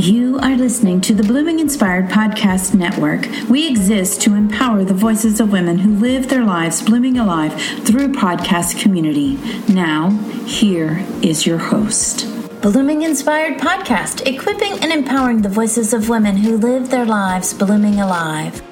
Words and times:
You 0.00 0.38
are 0.38 0.56
listening 0.56 1.02
to 1.02 1.12
the 1.12 1.22
Blooming 1.22 1.58
Inspired 1.58 2.08
Podcast 2.08 2.72
Network. 2.72 3.28
We 3.50 3.68
exist 3.68 4.22
to 4.22 4.32
empower 4.32 4.82
the 4.82 4.94
voices 4.94 5.40
of 5.40 5.52
women 5.52 5.76
who 5.76 5.94
live 5.94 6.30
their 6.30 6.42
lives 6.42 6.80
blooming 6.80 7.18
alive 7.18 7.52
through 7.84 8.14
podcast 8.14 8.80
community. 8.80 9.36
Now, 9.70 10.08
here 10.46 11.04
is 11.20 11.44
your 11.44 11.58
host. 11.58 12.26
Blooming 12.62 13.02
Inspired 13.02 13.58
Podcast, 13.58 14.26
equipping 14.26 14.82
and 14.82 14.90
empowering 14.90 15.42
the 15.42 15.50
voices 15.50 15.92
of 15.92 16.08
women 16.08 16.38
who 16.38 16.56
live 16.56 16.88
their 16.88 17.04
lives 17.04 17.52
blooming 17.52 18.00
alive. 18.00 18.69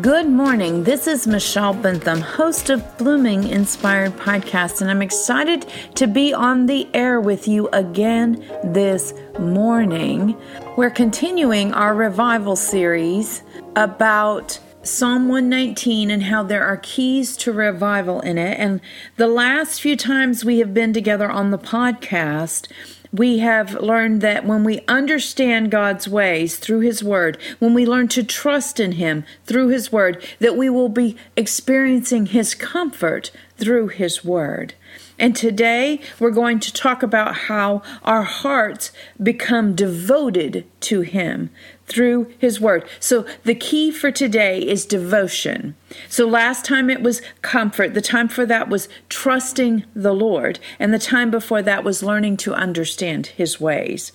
Good 0.00 0.28
morning. 0.28 0.84
This 0.84 1.06
is 1.06 1.26
Michelle 1.26 1.74
Bentham, 1.74 2.20
host 2.20 2.70
of 2.70 2.96
Blooming 2.96 3.46
Inspired 3.46 4.12
Podcast, 4.12 4.80
and 4.80 4.90
I'm 4.90 5.02
excited 5.02 5.66
to 5.94 6.06
be 6.06 6.32
on 6.32 6.64
the 6.64 6.88
air 6.94 7.20
with 7.20 7.46
you 7.46 7.68
again 7.68 8.44
this 8.64 9.12
morning. 9.38 10.36
We're 10.78 10.90
continuing 10.90 11.74
our 11.74 11.94
revival 11.94 12.56
series 12.56 13.42
about 13.76 14.58
Psalm 14.82 15.28
119 15.28 16.10
and 16.10 16.22
how 16.22 16.42
there 16.42 16.64
are 16.64 16.78
keys 16.78 17.36
to 17.38 17.52
revival 17.52 18.20
in 18.22 18.38
it. 18.38 18.58
And 18.58 18.80
the 19.16 19.28
last 19.28 19.80
few 19.80 19.96
times 19.96 20.44
we 20.44 20.58
have 20.58 20.72
been 20.72 20.92
together 20.92 21.30
on 21.30 21.50
the 21.50 21.58
podcast, 21.58 22.68
we 23.14 23.38
have 23.38 23.80
learned 23.80 24.20
that 24.22 24.44
when 24.44 24.64
we 24.64 24.80
understand 24.88 25.70
God's 25.70 26.08
ways 26.08 26.56
through 26.56 26.80
His 26.80 27.04
Word, 27.04 27.38
when 27.60 27.72
we 27.72 27.86
learn 27.86 28.08
to 28.08 28.24
trust 28.24 28.80
in 28.80 28.92
Him 28.92 29.24
through 29.46 29.68
His 29.68 29.92
Word, 29.92 30.22
that 30.40 30.56
we 30.56 30.68
will 30.68 30.88
be 30.88 31.16
experiencing 31.36 32.26
His 32.26 32.56
comfort 32.56 33.30
through 33.56 33.88
His 33.88 34.24
Word. 34.24 34.74
And 35.16 35.36
today 35.36 36.00
we're 36.18 36.32
going 36.32 36.58
to 36.58 36.72
talk 36.72 37.04
about 37.04 37.36
how 37.36 37.82
our 38.02 38.24
hearts 38.24 38.90
become 39.22 39.76
devoted 39.76 40.66
to 40.80 41.02
Him 41.02 41.50
through 41.86 42.32
His 42.38 42.60
Word. 42.60 42.88
So 43.00 43.26
the 43.44 43.54
key 43.54 43.90
for 43.90 44.10
today 44.10 44.60
is 44.60 44.86
devotion. 44.86 45.76
So 46.08 46.26
last 46.26 46.64
time 46.64 46.90
it 46.90 47.02
was 47.02 47.22
comfort. 47.42 47.94
The 47.94 48.00
time 48.00 48.28
for 48.28 48.46
that 48.46 48.68
was 48.68 48.88
trusting 49.08 49.84
the 49.94 50.14
Lord. 50.14 50.58
And 50.78 50.92
the 50.92 50.98
time 50.98 51.30
before 51.30 51.62
that 51.62 51.84
was 51.84 52.02
learning 52.02 52.38
to 52.38 52.54
understand 52.54 53.28
His 53.28 53.60
ways. 53.60 54.12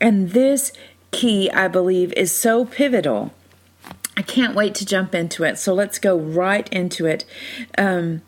And 0.00 0.30
this 0.30 0.72
key, 1.10 1.50
I 1.50 1.68
believe, 1.68 2.12
is 2.14 2.32
so 2.32 2.64
pivotal. 2.64 3.32
I 4.16 4.22
can't 4.22 4.54
wait 4.54 4.74
to 4.76 4.86
jump 4.86 5.14
into 5.14 5.44
it. 5.44 5.58
So 5.58 5.74
let's 5.74 5.98
go 5.98 6.16
right 6.16 6.68
into 6.72 7.06
it. 7.06 7.24
Um, 7.76 8.22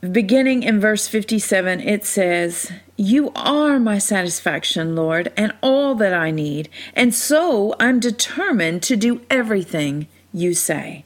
beginning 0.00 0.62
in 0.62 0.80
verse 0.80 1.08
57, 1.08 1.80
it 1.80 2.04
says, 2.04 2.72
You 2.96 3.32
are 3.34 3.78
my 3.78 3.98
satisfaction, 3.98 4.94
Lord, 4.94 5.32
and 5.36 5.54
all 5.62 5.94
that 5.96 6.14
I 6.14 6.30
need, 6.30 6.68
and 6.94 7.14
so 7.14 7.74
I'm 7.80 8.00
determined 8.00 8.82
to 8.84 8.96
do 8.96 9.22
everything 9.30 10.08
you 10.32 10.54
say. 10.54 11.04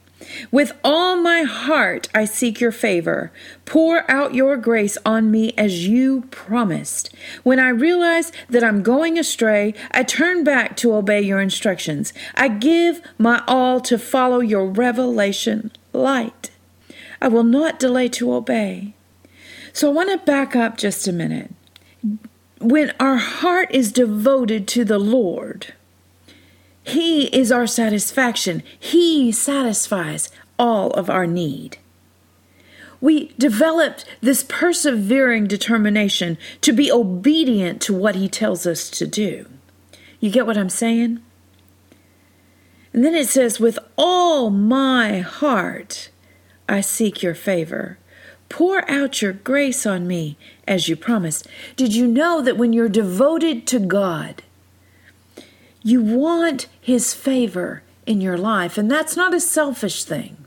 With 0.51 0.71
all 0.83 1.17
my 1.17 1.43
heart 1.43 2.07
I 2.13 2.25
seek 2.25 2.61
your 2.61 2.71
favor. 2.71 3.31
Pour 3.65 4.09
out 4.09 4.33
your 4.33 4.57
grace 4.57 4.97
on 5.05 5.31
me 5.31 5.53
as 5.57 5.87
you 5.87 6.21
promised. 6.31 7.13
When 7.43 7.59
I 7.59 7.69
realize 7.69 8.31
that 8.49 8.63
I'm 8.63 8.83
going 8.83 9.19
astray, 9.19 9.73
I 9.91 10.03
turn 10.03 10.43
back 10.43 10.77
to 10.77 10.93
obey 10.95 11.21
your 11.21 11.41
instructions. 11.41 12.13
I 12.35 12.47
give 12.47 13.01
my 13.17 13.43
all 13.47 13.79
to 13.81 13.97
follow 13.97 14.39
your 14.39 14.65
revelation 14.65 15.71
light. 15.91 16.51
I 17.23 17.29
will 17.29 17.45
not 17.45 17.79
delay 17.79 18.09
to 18.09 18.33
obey. 18.33 18.95
So 19.71 19.89
I 19.89 19.93
want 19.93 20.11
to 20.11 20.25
back 20.25 20.57
up 20.57 20.77
just 20.77 21.07
a 21.07 21.13
minute. 21.13 21.51
When 22.59 22.91
our 22.99 23.15
heart 23.15 23.71
is 23.71 23.93
devoted 23.93 24.67
to 24.67 24.83
the 24.83 24.99
Lord, 24.99 25.73
He 26.83 27.27
is 27.27 27.49
our 27.49 27.65
satisfaction. 27.65 28.61
He 28.77 29.31
satisfies 29.31 30.31
all 30.59 30.91
of 30.91 31.09
our 31.09 31.25
need. 31.25 31.77
We 32.99 33.33
developed 33.37 34.03
this 34.19 34.43
persevering 34.43 35.47
determination 35.47 36.37
to 36.59 36.73
be 36.73 36.91
obedient 36.91 37.81
to 37.83 37.93
what 37.93 38.15
He 38.15 38.27
tells 38.27 38.67
us 38.67 38.89
to 38.89 39.07
do. 39.07 39.45
You 40.19 40.29
get 40.29 40.45
what 40.45 40.57
I'm 40.57 40.69
saying? 40.69 41.21
And 42.91 43.05
then 43.05 43.15
it 43.15 43.29
says, 43.29 43.61
With 43.61 43.79
all 43.97 44.49
my 44.49 45.19
heart, 45.19 46.09
I 46.67 46.81
seek 46.81 47.21
your 47.21 47.35
favor. 47.35 47.97
Pour 48.49 48.89
out 48.89 49.21
your 49.21 49.33
grace 49.33 49.85
on 49.85 50.07
me 50.07 50.37
as 50.67 50.87
you 50.87 50.95
promised. 50.95 51.47
Did 51.75 51.95
you 51.95 52.07
know 52.07 52.41
that 52.41 52.57
when 52.57 52.73
you're 52.73 52.89
devoted 52.89 53.65
to 53.67 53.79
God, 53.79 54.43
you 55.81 56.01
want 56.01 56.67
His 56.79 57.13
favor 57.13 57.83
in 58.05 58.21
your 58.21 58.37
life? 58.37 58.77
And 58.77 58.89
that's 58.89 59.15
not 59.15 59.33
a 59.33 59.39
selfish 59.39 60.03
thing 60.03 60.43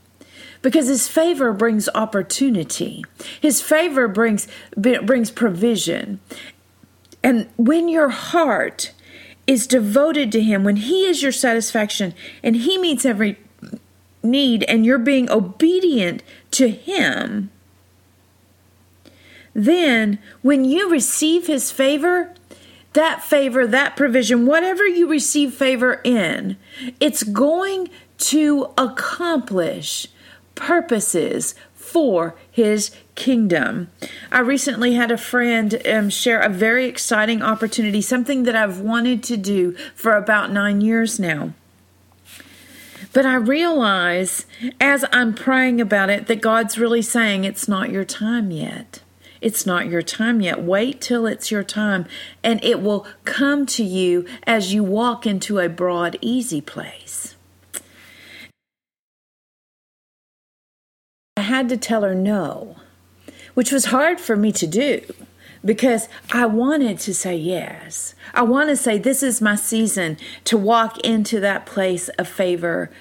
because 0.61 0.87
his 0.87 1.07
favor 1.07 1.53
brings 1.53 1.89
opportunity 1.95 3.03
his 3.41 3.61
favor 3.61 4.07
brings 4.07 4.47
brings 4.75 5.31
provision 5.31 6.19
and 7.23 7.47
when 7.57 7.87
your 7.87 8.09
heart 8.09 8.91
is 9.45 9.67
devoted 9.67 10.31
to 10.31 10.41
him 10.41 10.63
when 10.63 10.75
he 10.75 11.05
is 11.05 11.21
your 11.21 11.31
satisfaction 11.31 12.13
and 12.43 12.57
he 12.57 12.77
meets 12.77 13.05
every 13.05 13.37
need 14.29 14.63
and 14.63 14.85
you're 14.85 14.97
being 14.97 15.29
obedient 15.29 16.21
to 16.51 16.69
Him, 16.69 17.49
then 19.53 20.19
when 20.41 20.65
you 20.65 20.89
receive 20.89 21.47
His 21.47 21.71
favor, 21.71 22.33
that 22.93 23.23
favor, 23.23 23.67
that 23.67 23.95
provision, 23.95 24.45
whatever 24.45 24.85
you 24.85 25.07
receive 25.07 25.53
favor 25.53 26.01
in, 26.03 26.57
it's 26.99 27.23
going 27.23 27.89
to 28.17 28.71
accomplish 28.77 30.07
purposes 30.55 31.53
for 31.75 32.35
his 32.51 32.91
kingdom. 33.15 33.89
I 34.31 34.39
recently 34.39 34.93
had 34.93 35.11
a 35.11 35.17
friend 35.17 35.79
um, 35.87 36.09
share 36.09 36.39
a 36.39 36.49
very 36.49 36.85
exciting 36.85 37.41
opportunity, 37.41 38.01
something 38.01 38.43
that 38.43 38.55
I've 38.55 38.79
wanted 38.79 39.23
to 39.23 39.37
do 39.37 39.73
for 39.95 40.15
about 40.15 40.51
nine 40.51 40.81
years 40.81 41.19
now. 41.19 41.53
But 43.17 43.25
I 43.25 43.33
realize 43.33 44.45
as 44.79 45.03
I'm 45.11 45.33
praying 45.33 45.81
about 45.81 46.11
it 46.11 46.27
that 46.27 46.39
God's 46.39 46.77
really 46.77 47.01
saying 47.01 47.45
it's 47.45 47.67
not 47.67 47.89
your 47.89 48.03
time 48.05 48.51
yet. 48.51 49.01
It's 49.41 49.65
not 49.65 49.87
your 49.87 50.03
time 50.03 50.39
yet. 50.39 50.61
Wait 50.61 51.01
till 51.01 51.25
it's 51.25 51.49
your 51.49 51.63
time, 51.63 52.05
and 52.43 52.63
it 52.63 52.79
will 52.79 53.07
come 53.25 53.65
to 53.65 53.83
you 53.83 54.27
as 54.43 54.71
you 54.71 54.83
walk 54.83 55.25
into 55.25 55.57
a 55.57 55.67
broad, 55.67 56.15
easy 56.21 56.61
place. 56.61 57.35
I 61.35 61.41
had 61.41 61.69
to 61.69 61.77
tell 61.77 62.03
her 62.03 62.13
no, 62.13 62.75
which 63.55 63.71
was 63.71 63.85
hard 63.85 64.19
for 64.19 64.35
me 64.35 64.51
to 64.51 64.67
do 64.67 65.01
because 65.65 66.07
I 66.31 66.45
wanted 66.45 66.99
to 66.99 67.15
say 67.15 67.35
yes. 67.35 68.13
I 68.35 68.43
want 68.43 68.69
to 68.69 68.77
say, 68.77 68.99
This 68.99 69.23
is 69.23 69.41
my 69.41 69.55
season 69.55 70.17
to 70.43 70.55
walk 70.55 70.99
into 70.99 71.39
that 71.39 71.65
place 71.65 72.09
of 72.09 72.27
favor 72.27 72.91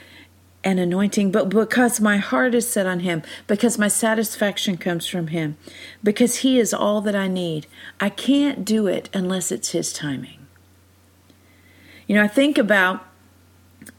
and 0.66 0.80
anointing, 0.80 1.30
but 1.30 1.48
because 1.48 2.00
my 2.00 2.16
heart 2.16 2.52
is 2.52 2.68
set 2.68 2.86
on 2.86 3.00
Him, 3.00 3.22
because 3.46 3.78
my 3.78 3.86
satisfaction 3.86 4.76
comes 4.76 5.06
from 5.06 5.28
Him, 5.28 5.56
because 6.02 6.38
He 6.38 6.58
is 6.58 6.74
all 6.74 7.00
that 7.02 7.14
I 7.14 7.28
need. 7.28 7.68
I 8.00 8.08
can't 8.08 8.64
do 8.64 8.88
it 8.88 9.08
unless 9.14 9.52
it's 9.52 9.70
His 9.70 9.92
timing. 9.92 10.44
You 12.08 12.16
know, 12.16 12.24
I 12.24 12.26
think 12.26 12.58
about 12.58 13.06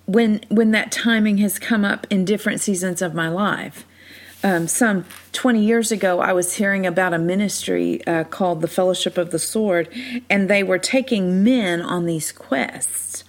when 0.06 0.42
when 0.50 0.72
that 0.72 0.92
timing 0.92 1.38
has 1.38 1.58
come 1.58 1.86
up 1.86 2.06
in 2.10 2.26
different 2.26 2.60
seasons 2.60 3.02
of 3.02 3.14
my 3.14 3.30
life. 3.30 3.86
Um, 4.44 4.68
some 4.68 5.06
20 5.32 5.64
years 5.64 5.92
ago, 5.92 6.20
I 6.20 6.34
was 6.34 6.56
hearing 6.56 6.86
about 6.86 7.14
a 7.14 7.18
ministry 7.18 8.06
uh, 8.06 8.26
called 8.26 8.62
the 8.62 8.68
Fellowship 8.68 9.18
of 9.18 9.32
the 9.32 9.40
Sword, 9.40 9.88
and 10.30 10.50
they 10.50 10.64
were 10.64 10.78
taking 10.78 11.46
men 11.46 11.82
on 11.82 12.06
these 12.06 12.34
quests 12.34 13.24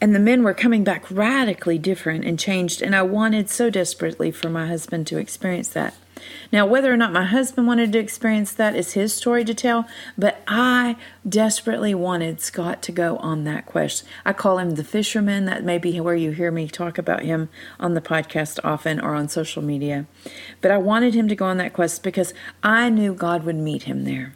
and 0.00 0.14
the 0.14 0.18
men 0.18 0.42
were 0.42 0.54
coming 0.54 0.82
back 0.82 1.10
radically 1.10 1.78
different 1.78 2.24
and 2.24 2.38
changed 2.38 2.80
and 2.80 2.96
i 2.96 3.02
wanted 3.02 3.50
so 3.50 3.70
desperately 3.70 4.30
for 4.30 4.48
my 4.48 4.66
husband 4.66 5.06
to 5.06 5.18
experience 5.18 5.68
that. 5.68 5.94
Now 6.52 6.66
whether 6.66 6.92
or 6.92 6.98
not 6.98 7.12
my 7.12 7.24
husband 7.24 7.66
wanted 7.66 7.92
to 7.92 7.98
experience 7.98 8.52
that 8.52 8.76
is 8.76 8.92
his 8.92 9.14
story 9.14 9.44
to 9.44 9.54
tell 9.54 9.86
but 10.18 10.42
i 10.46 10.96
desperately 11.28 11.94
wanted 11.94 12.40
scott 12.40 12.82
to 12.82 12.92
go 12.92 13.16
on 13.18 13.44
that 13.44 13.66
quest. 13.66 14.04
I 14.24 14.32
call 14.32 14.58
him 14.58 14.72
the 14.72 14.84
fisherman. 14.84 15.44
That 15.46 15.64
may 15.64 15.78
be 15.78 15.98
where 16.00 16.14
you 16.14 16.32
hear 16.32 16.50
me 16.50 16.68
talk 16.68 16.98
about 16.98 17.22
him 17.22 17.48
on 17.78 17.94
the 17.94 18.00
podcast 18.00 18.58
often 18.64 19.00
or 19.00 19.14
on 19.14 19.28
social 19.28 19.62
media. 19.62 20.06
But 20.60 20.70
i 20.70 20.78
wanted 20.78 21.14
him 21.14 21.28
to 21.28 21.36
go 21.36 21.46
on 21.46 21.58
that 21.58 21.72
quest 21.72 22.02
because 22.02 22.34
i 22.62 22.90
knew 22.90 23.14
god 23.14 23.44
would 23.44 23.56
meet 23.56 23.84
him 23.84 24.04
there 24.04 24.34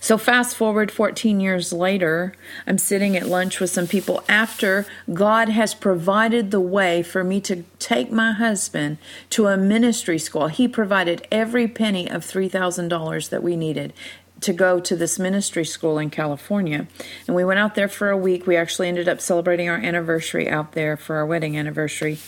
so, 0.00 0.16
fast 0.16 0.56
forward 0.56 0.92
14 0.92 1.40
years 1.40 1.72
later, 1.72 2.34
I'm 2.66 2.78
sitting 2.78 3.16
at 3.16 3.26
lunch 3.26 3.58
with 3.58 3.70
some 3.70 3.86
people 3.86 4.22
after 4.28 4.86
God 5.12 5.48
has 5.48 5.74
provided 5.74 6.50
the 6.50 6.60
way 6.60 7.02
for 7.02 7.24
me 7.24 7.40
to 7.42 7.64
take 7.78 8.12
my 8.12 8.32
husband 8.32 8.98
to 9.30 9.48
a 9.48 9.56
ministry 9.56 10.18
school. 10.18 10.46
He 10.48 10.68
provided 10.68 11.26
every 11.32 11.66
penny 11.66 12.08
of 12.08 12.22
$3,000 12.22 13.28
that 13.30 13.42
we 13.42 13.56
needed 13.56 13.92
to 14.40 14.52
go 14.52 14.78
to 14.78 14.94
this 14.94 15.18
ministry 15.18 15.64
school 15.64 15.98
in 15.98 16.10
California. 16.10 16.86
And 17.26 17.34
we 17.34 17.44
went 17.44 17.58
out 17.58 17.74
there 17.74 17.88
for 17.88 18.10
a 18.10 18.16
week. 18.16 18.46
We 18.46 18.56
actually 18.56 18.88
ended 18.88 19.08
up 19.08 19.20
celebrating 19.20 19.68
our 19.68 19.76
anniversary 19.76 20.48
out 20.48 20.72
there 20.72 20.96
for 20.96 21.16
our 21.16 21.26
wedding 21.26 21.56
anniversary. 21.56 22.18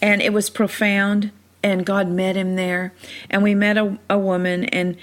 And 0.00 0.20
it 0.20 0.32
was 0.32 0.50
profound. 0.50 1.30
And 1.62 1.86
God 1.86 2.08
met 2.08 2.36
him 2.36 2.56
there. 2.56 2.92
And 3.30 3.42
we 3.44 3.54
met 3.54 3.78
a, 3.78 3.96
a 4.10 4.18
woman. 4.18 4.64
And 4.64 4.96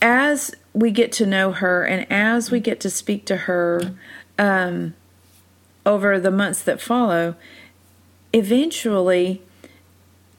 as 0.00 0.54
we 0.72 0.90
get 0.90 1.12
to 1.12 1.26
know 1.26 1.52
her 1.52 1.84
and 1.84 2.06
as 2.10 2.50
we 2.50 2.60
get 2.60 2.80
to 2.80 2.90
speak 2.90 3.24
to 3.26 3.36
her 3.36 3.94
um, 4.38 4.94
over 5.84 6.18
the 6.20 6.30
months 6.30 6.62
that 6.62 6.80
follow, 6.80 7.34
eventually 8.32 9.42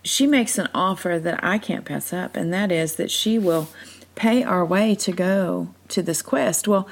she 0.04 0.26
makes 0.26 0.58
an 0.58 0.70
offer 0.74 1.20
that 1.20 1.44
I 1.44 1.58
can't 1.58 1.86
pass 1.86 2.12
up, 2.12 2.36
and 2.36 2.52
that 2.54 2.72
is 2.72 2.96
that 2.96 3.12
she 3.12 3.38
will 3.38 3.70
pay 4.16 4.44
our 4.44 4.66
way 4.66 4.96
to 4.96 5.12
go 5.12 5.74
to 5.90 6.02
this 6.02 6.22
quest. 6.22 6.68
Well, 6.68 6.88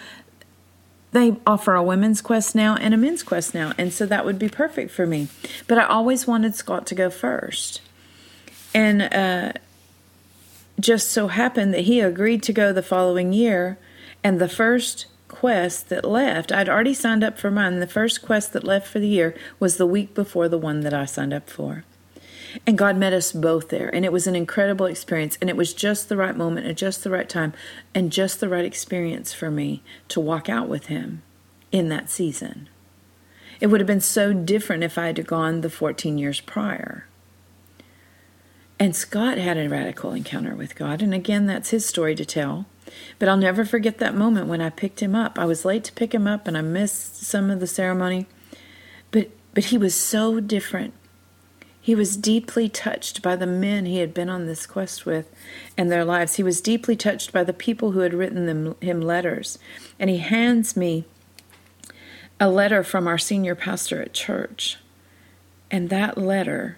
they 1.11 1.37
offer 1.47 1.73
a 1.73 1.81
women's 1.81 2.21
quest 2.21 2.53
now 2.53 2.75
and 2.75 2.93
a 2.93 2.97
men's 2.97 3.23
quest 3.23 3.53
now, 3.53 3.73
and 3.77 3.91
so 3.91 4.05
that 4.05 4.25
would 4.25 4.37
be 4.37 4.49
perfect 4.49 4.91
for 4.91 5.07
me. 5.07 5.27
But 5.67 5.79
I 5.79 5.85
always 5.85 6.27
wanted 6.27 6.55
Scott 6.55 6.85
to 6.87 6.95
go 6.95 7.09
first. 7.09 7.81
And 8.75 9.01
uh, 9.01 9.53
just 10.79 11.09
so 11.09 11.27
happened 11.27 11.73
that 11.73 11.85
he 11.85 11.99
agreed 11.99 12.43
to 12.43 12.53
go 12.53 12.71
the 12.71 12.83
following 12.83 13.33
year, 13.33 13.77
and 14.23 14.39
the 14.39 14.49
first 14.49 15.07
quest 15.27 15.89
that 15.89 16.03
left, 16.03 16.51
I'd 16.51 16.69
already 16.69 16.93
signed 16.93 17.23
up 17.23 17.37
for 17.37 17.51
mine. 17.51 17.79
The 17.79 17.87
first 17.87 18.21
quest 18.21 18.53
that 18.53 18.63
left 18.63 18.87
for 18.87 18.99
the 18.99 19.07
year 19.07 19.35
was 19.59 19.77
the 19.77 19.85
week 19.85 20.13
before 20.13 20.49
the 20.49 20.57
one 20.57 20.81
that 20.81 20.93
I 20.93 21.05
signed 21.05 21.33
up 21.33 21.49
for. 21.49 21.85
And 22.65 22.77
God 22.77 22.97
met 22.97 23.13
us 23.13 23.31
both 23.31 23.69
there. 23.69 23.93
And 23.93 24.03
it 24.03 24.11
was 24.11 24.27
an 24.27 24.35
incredible 24.35 24.87
experience. 24.87 25.37
And 25.39 25.49
it 25.49 25.55
was 25.55 25.73
just 25.73 26.09
the 26.09 26.17
right 26.17 26.35
moment 26.35 26.65
at 26.65 26.77
just 26.77 27.03
the 27.03 27.11
right 27.11 27.29
time 27.29 27.53
and 27.93 28.11
just 28.11 28.39
the 28.39 28.49
right 28.49 28.65
experience 28.65 29.33
for 29.33 29.51
me 29.51 29.83
to 30.09 30.19
walk 30.19 30.49
out 30.49 30.67
with 30.67 30.87
Him 30.87 31.21
in 31.71 31.89
that 31.89 32.09
season. 32.09 32.67
It 33.61 33.67
would 33.67 33.81
have 33.81 33.87
been 33.87 34.01
so 34.01 34.33
different 34.33 34.83
if 34.83 34.97
I 34.97 35.07
had 35.07 35.27
gone 35.27 35.61
the 35.61 35.69
14 35.69 36.17
years 36.17 36.41
prior. 36.41 37.05
And 38.79 38.95
Scott 38.95 39.37
had 39.37 39.57
a 39.57 39.67
radical 39.67 40.13
encounter 40.13 40.55
with 40.55 40.75
God. 40.75 41.01
And 41.01 41.13
again, 41.13 41.45
that's 41.45 41.71
his 41.71 41.85
story 41.85 42.15
to 42.15 42.25
tell. 42.25 42.65
But 43.19 43.27
I'll 43.27 43.37
never 43.37 43.65
forget 43.65 43.97
that 43.97 44.15
moment 44.15 44.47
when 44.47 44.61
I 44.61 44.69
picked 44.69 45.01
him 45.01 45.15
up. 45.15 45.37
I 45.37 45.45
was 45.45 45.65
late 45.65 45.83
to 45.85 45.93
pick 45.93 46.13
him 46.13 46.25
up 46.25 46.47
and 46.47 46.57
I 46.57 46.61
missed 46.61 47.23
some 47.23 47.49
of 47.49 47.59
the 47.59 47.67
ceremony. 47.67 48.25
But 49.11 49.31
but 49.53 49.65
he 49.65 49.77
was 49.77 49.95
so 49.95 50.39
different 50.39 50.93
he 51.89 51.95
was 51.95 52.17
deeply 52.17 52.69
touched 52.69 53.23
by 53.23 53.35
the 53.35 53.47
men 53.47 53.87
he 53.87 53.97
had 53.97 54.13
been 54.13 54.29
on 54.29 54.45
this 54.45 54.67
quest 54.67 55.07
with 55.07 55.31
and 55.75 55.91
their 55.91 56.05
lives. 56.05 56.35
He 56.35 56.43
was 56.43 56.61
deeply 56.61 56.95
touched 56.95 57.31
by 57.31 57.43
the 57.43 57.51
people 57.51 57.93
who 57.93 58.01
had 58.01 58.13
written 58.13 58.45
them, 58.45 58.75
him 58.79 59.01
letters. 59.01 59.57
And 59.97 60.07
he 60.07 60.17
hands 60.17 60.77
me 60.77 61.05
a 62.39 62.47
letter 62.47 62.83
from 62.83 63.07
our 63.07 63.17
senior 63.17 63.55
pastor 63.55 64.03
at 64.03 64.13
church. 64.13 64.77
And 65.71 65.89
that 65.89 66.15
letter 66.15 66.77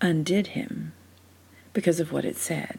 undid 0.00 0.48
him 0.48 0.92
because 1.72 2.00
of 2.00 2.12
what 2.12 2.24
it 2.24 2.36
said. 2.36 2.78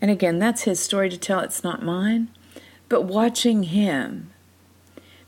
And 0.00 0.10
again, 0.10 0.38
that's 0.38 0.62
his 0.62 0.80
story 0.80 1.10
to 1.10 1.18
tell, 1.18 1.40
it's 1.40 1.64
not 1.64 1.82
mine. 1.82 2.28
But 2.88 3.02
watching 3.02 3.64
him 3.64 4.30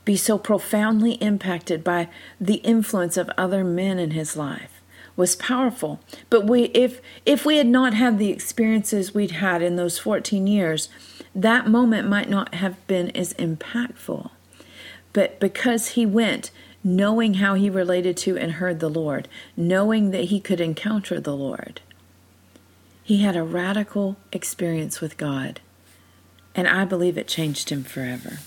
be 0.05 0.17
so 0.17 0.39
profoundly 0.39 1.13
impacted 1.15 1.85
by 1.85 2.09
the 2.41 2.57
influence 2.57 3.17
of 3.17 3.31
other 3.37 3.65
men 3.65 3.99
in 3.99 4.13
his 4.13 4.37
life 4.37 4.81
was 5.17 5.37
powerful. 5.37 6.01
But 6.31 6.47
we 6.47 6.65
if 6.67 7.01
if 7.27 7.45
we 7.45 7.59
had 7.59 7.67
not 7.67 7.95
had 7.95 8.19
the 8.19 8.31
experiences 8.31 9.15
we'd 9.15 9.33
had 9.33 9.61
in 9.61 9.77
those 9.77 9.99
14 9.99 10.47
years, 10.47 10.89
that 11.35 11.69
moment 11.69 12.09
might 12.09 12.31
not 12.31 12.55
have 12.55 12.85
been 12.87 13.11
as 13.11 13.35
impactful. 13.35 14.31
But 15.13 15.39
because 15.39 15.89
he 15.89 16.07
went 16.07 16.51
knowing 16.83 17.35
how 17.35 17.55
he 17.55 17.69
related 17.69 18.17
to 18.17 18.37
and 18.39 18.53
heard 18.53 18.81
the 18.81 18.89
Lord, 18.89 19.29
knowing 19.57 20.11
that 20.11 20.25
he 20.25 20.41
could 20.41 20.61
encounter 20.61 21.21
the 21.21 21.37
Lord, 21.37 21.81
he 23.03 23.23
had 23.23 23.37
a 23.37 23.43
radical 23.43 24.17
experience 24.33 25.01
with 25.01 25.17
God. 25.17 25.61
And 26.55 26.69
I 26.69 26.85
believe 26.85 27.19
it 27.19 27.29
changed 27.29 27.71
him 27.71 27.85
forever. 27.85 28.39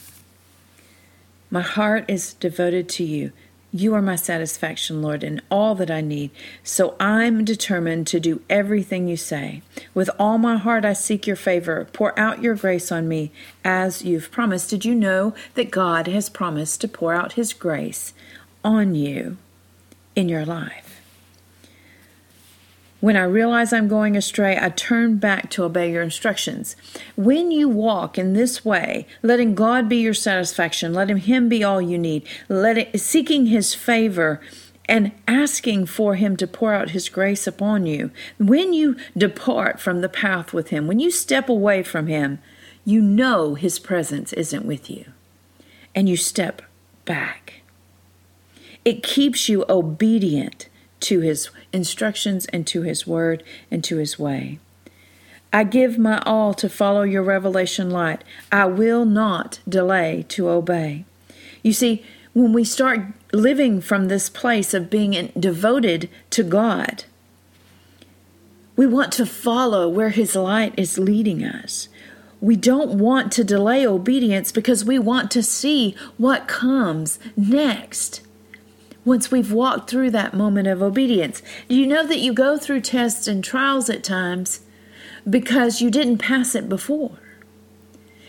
My 1.50 1.62
heart 1.62 2.06
is 2.08 2.34
devoted 2.34 2.90
to 2.90 3.04
you. 3.04 3.32
You 3.72 3.96
are 3.96 4.02
my 4.02 4.16
satisfaction, 4.16 5.02
Lord, 5.02 5.24
and 5.24 5.42
all 5.50 5.74
that 5.76 5.90
I 5.90 6.02
need. 6.02 6.30
So 6.64 6.96
I'm 7.00 7.44
determined 7.44 8.06
to 8.08 8.20
do 8.20 8.42
everything 8.50 9.08
you 9.08 9.18
say. 9.18 9.64
With 9.94 10.10
all 10.20 10.38
my 10.38 10.58
heart, 10.58 10.86
I 10.86 10.94
seek 10.94 11.26
your 11.26 11.36
favor. 11.36 11.88
Pour 11.92 12.18
out 12.20 12.42
your 12.42 12.56
grace 12.56 12.92
on 12.92 13.08
me 13.08 13.32
as 13.64 14.04
you've 14.04 14.32
promised. 14.32 14.70
Did 14.70 14.86
you 14.86 14.94
know 14.94 15.34
that 15.56 15.72
God 15.72 16.08
has 16.08 16.30
promised 16.30 16.82
to 16.82 16.88
pour 16.88 17.14
out 17.14 17.34
his 17.34 17.52
grace 17.54 18.14
on 18.64 18.96
you 18.96 19.38
in 20.16 20.30
your 20.30 20.46
life? 20.46 21.02
When 23.04 23.18
I 23.18 23.24
realize 23.24 23.74
I'm 23.74 23.90
going 23.90 24.16
astray, 24.16 24.58
I 24.58 24.70
turn 24.70 25.18
back 25.18 25.50
to 25.50 25.66
obey 25.66 25.92
your 25.92 26.02
instructions. 26.02 26.78
When 27.18 27.52
you 27.52 27.68
walk 27.68 28.18
in 28.18 28.32
this 28.32 28.64
way, 28.64 29.06
letting 29.22 29.56
God 29.56 29.90
be 29.90 29.98
your 29.98 30.14
satisfaction, 30.14 30.94
letting 30.94 31.18
Him 31.18 31.50
be 31.50 31.66
all 31.66 31.82
you 31.82 31.98
need, 31.98 32.26
seeking 32.96 33.48
His 33.48 33.74
favor, 33.74 34.40
and 34.88 35.12
asking 35.28 35.88
for 35.88 36.16
Him 36.16 36.38
to 36.38 36.48
pour 36.48 36.74
out 36.74 36.92
His 36.92 37.10
grace 37.10 37.46
upon 37.46 37.86
you, 37.86 38.10
when 38.40 38.72
you 38.72 38.96
depart 39.18 39.82
from 39.82 40.00
the 40.00 40.08
path 40.08 40.54
with 40.54 40.70
Him, 40.70 40.88
when 40.88 41.00
you 41.00 41.12
step 41.12 41.50
away 41.50 41.84
from 41.84 42.08
Him, 42.08 42.40
you 42.86 43.02
know 43.02 43.56
His 43.56 43.80
presence 43.80 44.32
isn't 44.32 44.66
with 44.66 44.90
you, 44.90 45.08
and 45.94 46.08
you 46.08 46.16
step 46.16 46.62
back. 47.04 47.63
It 48.86 49.04
keeps 49.04 49.48
you 49.48 49.66
obedient 49.70 50.68
to 51.02 51.20
his 51.20 51.50
instructions 51.72 52.46
and 52.48 52.66
to 52.68 52.82
his 52.82 53.06
word 53.06 53.44
and 53.70 53.84
to 53.84 53.98
his 53.98 54.18
way. 54.18 54.60
I 55.52 55.64
give 55.64 55.98
my 55.98 56.20
all 56.26 56.54
to 56.56 56.68
follow 56.68 57.04
your 57.04 57.24
revelation 57.24 57.92
light. 57.92 58.24
I 58.52 58.66
will 58.66 59.06
not 59.06 59.60
delay 59.70 60.26
to 60.30 60.50
obey. 60.50 61.06
You 61.62 61.74
see, 61.74 62.04
when 62.34 62.52
we 62.54 62.64
start 62.64 63.02
living 63.32 63.80
from 63.80 64.08
this 64.08 64.30
place 64.30 64.74
of 64.74 64.90
being 64.90 65.32
devoted 65.40 66.10
to 66.32 66.44
God, 66.44 67.04
we 68.76 68.88
want 68.88 69.14
to 69.14 69.26
follow 69.26 69.88
where 69.88 70.10
His 70.10 70.36
light 70.36 70.74
is 70.76 70.98
leading 70.98 71.44
us. 71.44 71.88
We 72.42 72.56
don't 72.56 72.98
want 72.98 73.32
to 73.34 73.44
delay 73.44 73.86
obedience 73.86 74.52
because 74.52 74.84
we 74.84 74.98
want 74.98 75.30
to 75.32 75.44
see 75.44 75.96
what 76.18 76.48
comes 76.48 77.20
next 77.38 78.22
once 79.06 79.32
we've 79.32 79.52
walked 79.52 79.90
through 79.90 80.12
that 80.12 80.34
moment 80.34 80.68
of 80.68 80.82
obedience. 80.82 81.42
Do 81.68 81.76
you 81.76 81.86
know 81.86 82.06
that 82.06 82.20
you 82.20 82.34
go 82.34 82.58
through 82.58 82.82
tests 82.82 83.28
and 83.28 83.44
trials 83.44 83.90
at 83.90 84.04
times 84.04 84.62
because 85.30 85.82
you 85.82 85.90
didn't 85.90 86.18
pass 86.20 86.56
it 86.56 86.70
before? 86.70 87.20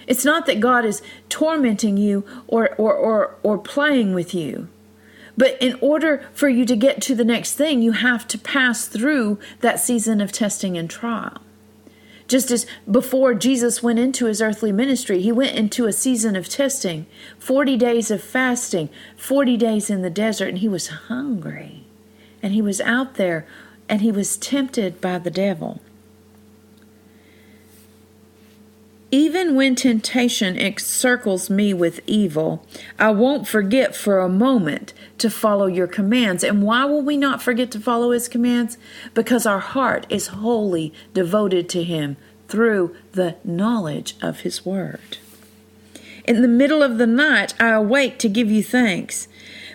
It's 0.07 0.25
not 0.25 0.47
that 0.47 0.61
God 0.61 0.85
is 0.85 1.02
tormenting 1.28 1.97
you 1.97 2.25
or, 2.47 2.75
or, 2.76 2.95
or, 2.95 3.37
or 3.43 3.59
playing 3.59 4.14
with 4.14 4.35
you. 4.35 4.69
But 5.37 5.61
in 5.61 5.76
order 5.81 6.25
for 6.33 6.49
you 6.49 6.64
to 6.66 6.76
get 6.76 7.02
to 7.02 7.14
the 7.14 7.25
next 7.25 7.54
thing, 7.54 7.83
you 7.83 7.93
have 7.93 8.28
to 8.28 8.38
pass 8.38 8.87
through 8.87 9.38
that 9.61 9.81
season 9.81 10.21
of 10.21 10.31
testing 10.31 10.76
and 10.76 10.88
trial. 10.88 11.38
Just 12.26 12.50
as 12.50 12.66
before 12.90 13.35
Jesus 13.35 13.83
went 13.83 13.99
into 13.99 14.26
his 14.26 14.40
earthly 14.40 14.73
ministry, 14.73 15.21
he 15.21 15.33
went 15.33 15.57
into 15.57 15.87
a 15.87 15.93
season 15.93 16.37
of 16.37 16.49
testing, 16.49 17.07
40 17.38 17.76
days 17.76 18.11
of 18.11 18.23
fasting, 18.23 18.88
40 19.16 19.57
days 19.57 19.90
in 19.90 20.02
the 20.02 20.11
desert, 20.11 20.49
and 20.49 20.59
he 20.59 20.69
was 20.69 20.88
hungry. 20.88 21.85
And 22.43 22.54
he 22.54 22.62
was 22.62 22.81
out 22.81 23.14
there 23.14 23.47
and 23.88 24.00
he 24.00 24.11
was 24.11 24.37
tempted 24.37 25.00
by 25.00 25.19
the 25.19 25.31
devil. 25.31 25.81
Even 29.14 29.54
when 29.54 29.76
temptation 29.76 30.59
encircles 30.59 31.49
me 31.49 31.73
with 31.73 32.00
evil, 32.04 32.66
I 32.99 33.12
won't 33.12 33.47
forget 33.47 33.94
for 33.94 34.18
a 34.18 34.28
moment 34.28 34.92
to 35.18 35.30
follow 35.30 35.66
your 35.66 35.87
commands. 35.87 36.42
And 36.42 36.64
why 36.64 36.85
will 36.85 37.00
we 37.00 37.16
not 37.16 37.40
forget 37.40 37.71
to 37.71 37.78
follow 37.78 38.11
his 38.11 38.26
commands? 38.26 38.76
Because 39.14 39.47
our 39.47 39.61
heart 39.61 40.04
is 40.09 40.26
wholly 40.42 40.92
devoted 41.12 41.68
to 41.68 41.85
him 41.85 42.16
through 42.49 42.97
the 43.12 43.37
knowledge 43.44 44.16
of 44.21 44.40
his 44.40 44.66
word. 44.66 45.18
In 46.25 46.42
the 46.42 46.49
middle 46.49 46.83
of 46.83 46.99
the 46.99 47.06
night, 47.06 47.54
I 47.61 47.68
awake 47.68 48.18
to 48.18 48.28
give 48.28 48.50
you 48.50 48.64
thanks 48.64 49.28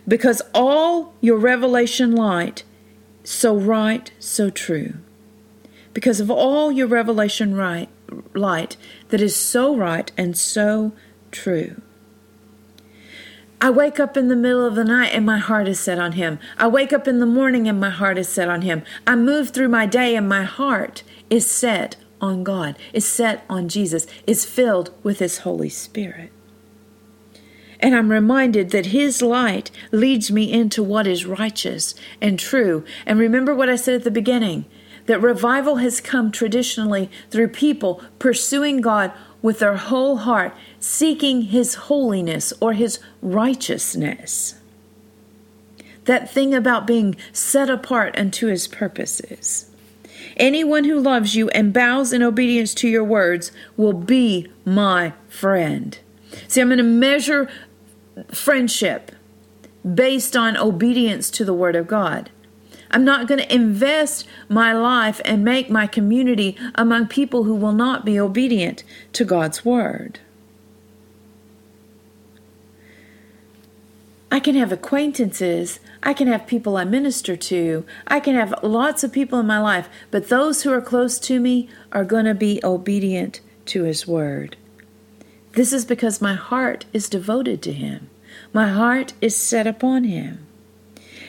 because 0.06 0.42
all 0.54 1.14
your 1.22 1.38
revelation 1.38 2.14
light, 2.14 2.66
so 3.24 3.56
right, 3.56 4.12
so 4.20 4.50
true. 4.50 4.96
Because 5.94 6.20
of 6.20 6.30
all 6.30 6.74
your 6.74 6.88
revelation 6.88 7.56
right, 7.56 7.88
light 8.34 8.78
that 9.10 9.22
is 9.22 9.36
so 9.36 9.76
right 9.76 10.12
and 10.18 10.38
so 10.38 10.94
true. 11.32 11.82
I 13.62 13.70
wake 13.70 14.00
up 14.00 14.16
in 14.16 14.30
the 14.30 14.38
middle 14.38 14.66
of 14.66 14.76
the 14.76 14.86
night 14.86 15.10
and 15.14 15.26
my 15.26 15.38
heart 15.38 15.68
is 15.68 15.80
set 15.80 16.00
on 16.00 16.14
Him. 16.14 16.40
I 16.58 16.68
wake 16.68 16.94
up 16.94 17.08
in 17.08 17.20
the 17.20 17.26
morning 17.26 17.68
and 17.68 17.80
my 17.80 17.90
heart 17.90 18.18
is 18.18 18.30
set 18.30 18.48
on 18.48 18.62
Him. 18.62 18.84
I 19.06 19.16
move 19.16 19.50
through 19.50 19.68
my 19.68 19.86
day 19.86 20.16
and 20.16 20.30
my 20.30 20.44
heart 20.44 21.04
is 21.30 21.50
set 21.52 21.98
on 22.22 22.44
God, 22.44 22.78
is 22.94 23.06
set 23.06 23.44
on 23.50 23.68
Jesus, 23.68 24.08
is 24.26 24.46
filled 24.46 24.92
with 25.04 25.20
His 25.20 25.40
Holy 25.40 25.70
Spirit. 25.70 26.32
And 27.82 27.96
I'm 27.96 28.10
reminded 28.10 28.72
that 28.72 28.88
His 28.88 29.22
light 29.22 29.72
leads 29.92 30.32
me 30.32 30.52
into 30.52 30.82
what 30.82 31.08
is 31.08 31.26
righteous 31.26 31.96
and 32.22 32.40
true. 32.40 32.86
And 33.06 33.20
remember 33.20 33.54
what 33.54 33.70
I 33.70 33.76
said 33.76 33.96
at 33.96 34.04
the 34.04 34.12
beginning 34.12 34.66
that 35.10 35.20
revival 35.24 35.78
has 35.78 36.00
come 36.00 36.32
traditionally 36.32 37.10
through 37.32 37.48
people 37.48 38.00
pursuing 38.20 38.80
God 38.80 39.12
with 39.42 39.58
their 39.58 39.76
whole 39.76 40.18
heart, 40.18 40.54
seeking 40.80 41.42
His 41.42 41.74
holiness 41.74 42.54
or 42.62 42.74
His 42.74 43.00
righteousness. 43.20 44.54
That 46.06 46.30
thing 46.30 46.54
about 46.54 46.86
being 46.86 47.16
set 47.34 47.72
apart 47.72 48.16
unto 48.20 48.50
His 48.50 48.68
purposes. 48.68 49.72
Anyone 50.38 50.84
who 50.84 51.00
loves 51.00 51.34
you 51.34 51.50
and 51.50 51.74
bows 51.74 52.14
in 52.14 52.22
obedience 52.22 52.76
to 52.76 52.88
your 52.88 53.04
words 53.04 53.52
will 53.76 53.94
be 53.94 54.48
my 54.64 55.14
friend. 55.28 55.98
See, 56.48 56.62
I'm 56.62 56.68
going 56.68 56.78
to 56.78 56.84
measure 56.84 57.50
friendship 58.32 59.12
based 59.92 60.38
on 60.38 60.56
obedience 60.56 61.32
to 61.32 61.44
the 61.44 61.54
Word 61.56 61.76
of 61.76 61.88
God. 61.88 62.30
I'm 62.92 63.06
not 63.06 63.28
going 63.28 63.40
to 63.40 63.54
invest 63.54 64.28
my 64.48 64.74
life 64.74 65.22
and 65.24 65.44
make 65.44 65.70
my 65.70 65.86
community 65.86 66.58
among 66.76 67.08
people 67.08 67.44
who 67.44 67.56
will 67.56 67.72
not 67.72 68.06
be 68.06 68.20
obedient 68.20 68.84
to 69.14 69.26
God's 69.26 69.64
Word. 69.64 70.20
I 74.32 74.40
can 74.40 74.56
have 74.56 74.72
acquaintances, 74.72 75.80
I 76.04 76.14
can 76.14 76.28
have 76.28 76.48
people 76.48 76.78
I 76.78 76.84
minister 76.84 77.36
to, 77.36 77.86
I 78.08 78.20
can 78.20 78.36
have 78.36 78.54
lots 78.64 79.04
of 79.04 79.12
people 79.12 79.40
in 79.40 79.48
my 79.48 79.60
life, 79.60 79.90
but 80.12 80.30
those 80.30 80.62
who 80.62 80.72
are 80.72 80.82
close 80.82 81.20
to 81.22 81.40
me 81.40 81.68
are 81.92 82.06
going 82.06 82.26
to 82.26 82.36
be 82.36 82.62
obedient 82.64 83.42
to 83.66 83.84
His 83.84 84.08
Word. 84.08 84.56
This 85.54 85.74
is 85.74 85.84
because 85.84 86.22
my 86.22 86.36
heart 86.36 86.86
is 86.94 87.10
devoted 87.10 87.62
to 87.64 87.74
Him. 87.74 88.10
My 88.54 88.70
heart 88.70 89.14
is 89.20 89.36
set 89.36 89.66
upon 89.66 90.04
Him. 90.04 90.46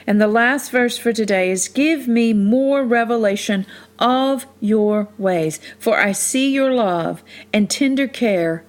And 0.06 0.20
the 0.20 0.28
last 0.28 0.70
verse 0.70 0.96
for 0.96 1.12
today 1.12 1.50
is 1.50 1.68
Give 1.68 2.08
me 2.08 2.32
more 2.32 2.84
revelation 2.84 3.66
of 3.98 4.46
your 4.60 5.08
ways, 5.18 5.60
for 5.78 5.98
I 5.98 6.12
see 6.12 6.50
your 6.50 6.72
love 6.72 7.22
and 7.52 7.68
tender 7.68 8.08
care 8.08 8.64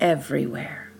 everywhere. 0.00 0.92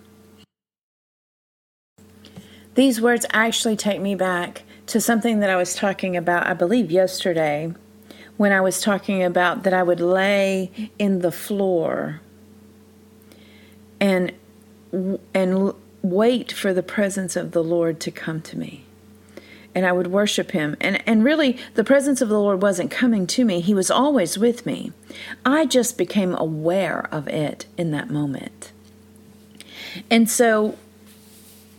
These 2.75 3.01
words 3.01 3.25
actually 3.33 3.77
take 3.77 4.01
me 4.01 4.15
back 4.15 4.63
to 4.87 5.01
something 5.01 5.41
that 5.41 5.51
I 5.51 5.57
was 5.57 5.75
talking 5.75 6.17
about, 6.17 6.47
I 6.47 6.55
believe, 6.55 6.91
yesterday, 6.91 7.73
when 8.37 8.53
I 8.53 8.61
was 8.61 8.81
talking 8.81 9.23
about 9.23 9.63
that 9.63 9.73
I 9.73 9.83
would 9.83 10.01
lay 10.01 10.91
in 10.99 11.21
the 11.21 11.33
floor 11.33 12.21
and 14.01 14.33
and 15.33 15.73
wait 16.03 16.53
for 16.53 16.73
the 16.73 16.83
presence 16.83 17.37
of 17.37 17.53
the 17.53 17.65
Lord 17.65 17.99
to 18.01 18.11
come 18.11 18.41
to 18.43 18.59
me. 18.59 18.84
And 19.75 19.85
I 19.85 19.93
would 19.93 20.09
worship 20.09 20.53
him. 20.53 20.77
And 20.81 21.03
and 21.07 21.25
really 21.25 21.59
the 21.75 21.85
presence 21.85 22.21
of 22.21 22.29
the 22.29 22.39
Lord 22.39 22.63
wasn't 22.63 22.91
coming 22.91 23.27
to 23.29 23.45
me. 23.45 23.61
He 23.61 23.75
was 23.75 23.91
always 23.91 24.39
with 24.39 24.65
me. 24.65 24.93
I 25.45 25.67
just 25.67 25.99
became 25.99 26.35
aware 26.37 27.09
of 27.11 27.29
it 27.29 27.67
in 27.77 27.91
that 27.91 28.11
moment. 28.11 28.73
And 30.11 30.31
so 30.31 30.77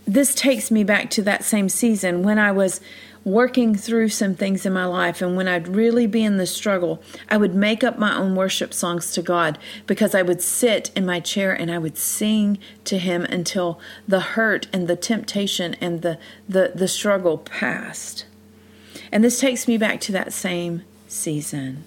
this 0.06 0.36
takes 0.36 0.70
me 0.70 0.84
back 0.84 1.10
to 1.12 1.22
that 1.24 1.44
same 1.44 1.70
season 1.70 2.24
when 2.24 2.38
I 2.38 2.52
was 2.52 2.80
working 3.26 3.74
through 3.74 4.08
some 4.08 4.36
things 4.36 4.68
in 4.68 4.72
my 4.72 4.86
life 4.86 5.20
and 5.20 5.36
when 5.36 5.48
I'd 5.48 5.68
really 5.68 6.06
be 6.06 6.24
in 6.24 6.38
the 6.38 6.46
struggle, 6.46 7.02
I 7.28 7.38
would 7.38 7.56
make 7.56 7.84
up 7.84 7.98
my 7.98 8.16
own 8.16 8.36
worship 8.36 8.72
songs 8.72 9.12
to 9.14 9.24
God 9.24 9.58
because 9.88 10.14
I 10.14 10.22
would 10.22 10.44
sit 10.44 10.92
in 10.96 11.08
my 11.08 11.20
chair 11.20 11.52
and 11.52 11.72
I 11.72 11.80
would 11.80 11.98
sing 11.98 12.60
to 12.86 13.00
him 13.00 13.24
until 13.26 13.80
the 14.08 14.20
hurt 14.20 14.68
and 14.72 14.88
the 14.88 14.96
temptation 14.96 15.74
and 15.82 16.04
the 16.04 16.20
the, 16.48 16.72
the 16.76 16.88
struggle 16.88 17.40
passed. 17.40 18.28
And 19.12 19.24
this 19.24 19.40
takes 19.40 19.68
me 19.68 19.78
back 19.78 20.00
to 20.02 20.12
that 20.12 20.32
same 20.32 20.84
season. 21.08 21.86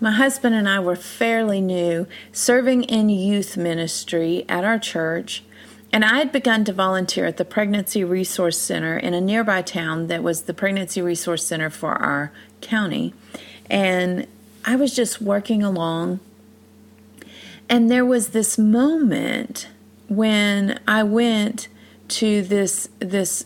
My 0.00 0.12
husband 0.12 0.54
and 0.54 0.68
I 0.68 0.78
were 0.78 0.94
fairly 0.94 1.60
new 1.60 2.06
serving 2.30 2.84
in 2.84 3.08
youth 3.08 3.56
ministry 3.56 4.44
at 4.48 4.62
our 4.62 4.78
church 4.78 5.42
and 5.92 6.04
I 6.04 6.18
had 6.18 6.32
begun 6.32 6.64
to 6.64 6.72
volunteer 6.72 7.24
at 7.24 7.38
the 7.38 7.44
Pregnancy 7.44 8.04
Resource 8.04 8.58
Center 8.58 8.98
in 8.98 9.14
a 9.14 9.20
nearby 9.20 9.62
town 9.62 10.08
that 10.08 10.22
was 10.22 10.42
the 10.42 10.54
Pregnancy 10.54 11.00
Resource 11.00 11.44
Center 11.46 11.70
for 11.70 11.92
our 11.92 12.30
county. 12.60 13.14
And 13.70 14.26
I 14.64 14.76
was 14.76 14.94
just 14.94 15.20
working 15.20 15.62
along. 15.62 16.20
And 17.68 17.90
there 17.90 18.04
was 18.04 18.28
this 18.28 18.58
moment 18.58 19.68
when 20.08 20.78
I 20.86 21.02
went 21.02 21.68
to 22.08 22.42
this 22.42 22.88
this 22.98 23.44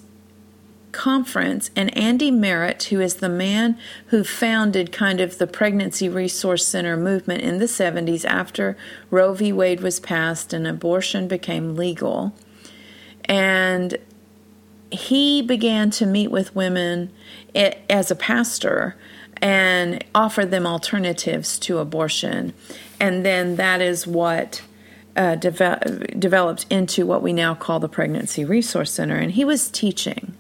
conference, 0.93 1.71
and 1.75 1.97
Andy 1.97 2.31
Merritt, 2.31 2.85
who 2.85 3.01
is 3.01 3.17
the 3.17 3.29
man 3.29 3.79
who 4.07 4.23
founded 4.23 4.93
kind 4.93 5.21
of 5.21 5.39
the 5.39 5.47
Pregnancy 5.47 6.09
Resource 6.09 6.67
Center 6.67 6.97
movement 6.97 7.43
in 7.43 7.59
the 7.59 7.67
70s 7.67 8.25
after 8.25 8.77
Roe 9.11 9.35
v. 9.35 9.53
Wade 9.53 9.81
was 9.81 9.99
passed 9.99 10.53
and 10.53 10.67
abortion 10.67 11.27
became 11.27 11.75
legal. 11.75 12.35
And 13.25 13.97
he 14.91 15.43
began 15.43 15.91
to 15.91 16.07
meet 16.07 16.31
with 16.31 16.55
women 16.55 17.11
as 17.55 18.11
a 18.11 18.17
pastor 18.17 18.95
and 19.41 20.05
offer 20.15 20.45
them 20.45 20.67
alternatives 20.67 21.59
to 21.61 21.79
abortion. 21.79 22.53
And 23.01 23.25
then 23.25 23.57
that 23.57 23.81
is 23.81 24.07
what 24.07 24.63
uh, 25.17 25.37
deve- 25.37 26.19
developed 26.19 26.67
into 26.71 27.07
what 27.07 27.23
we 27.23 27.33
now 27.33 27.55
call 27.55 27.81
the 27.81 27.89
Pregnancy 27.89 28.45
Resource 28.45 28.93
Center. 28.93 29.17
And 29.17 29.33
he 29.33 29.45
was 29.45 29.69
teaching. 29.69 30.35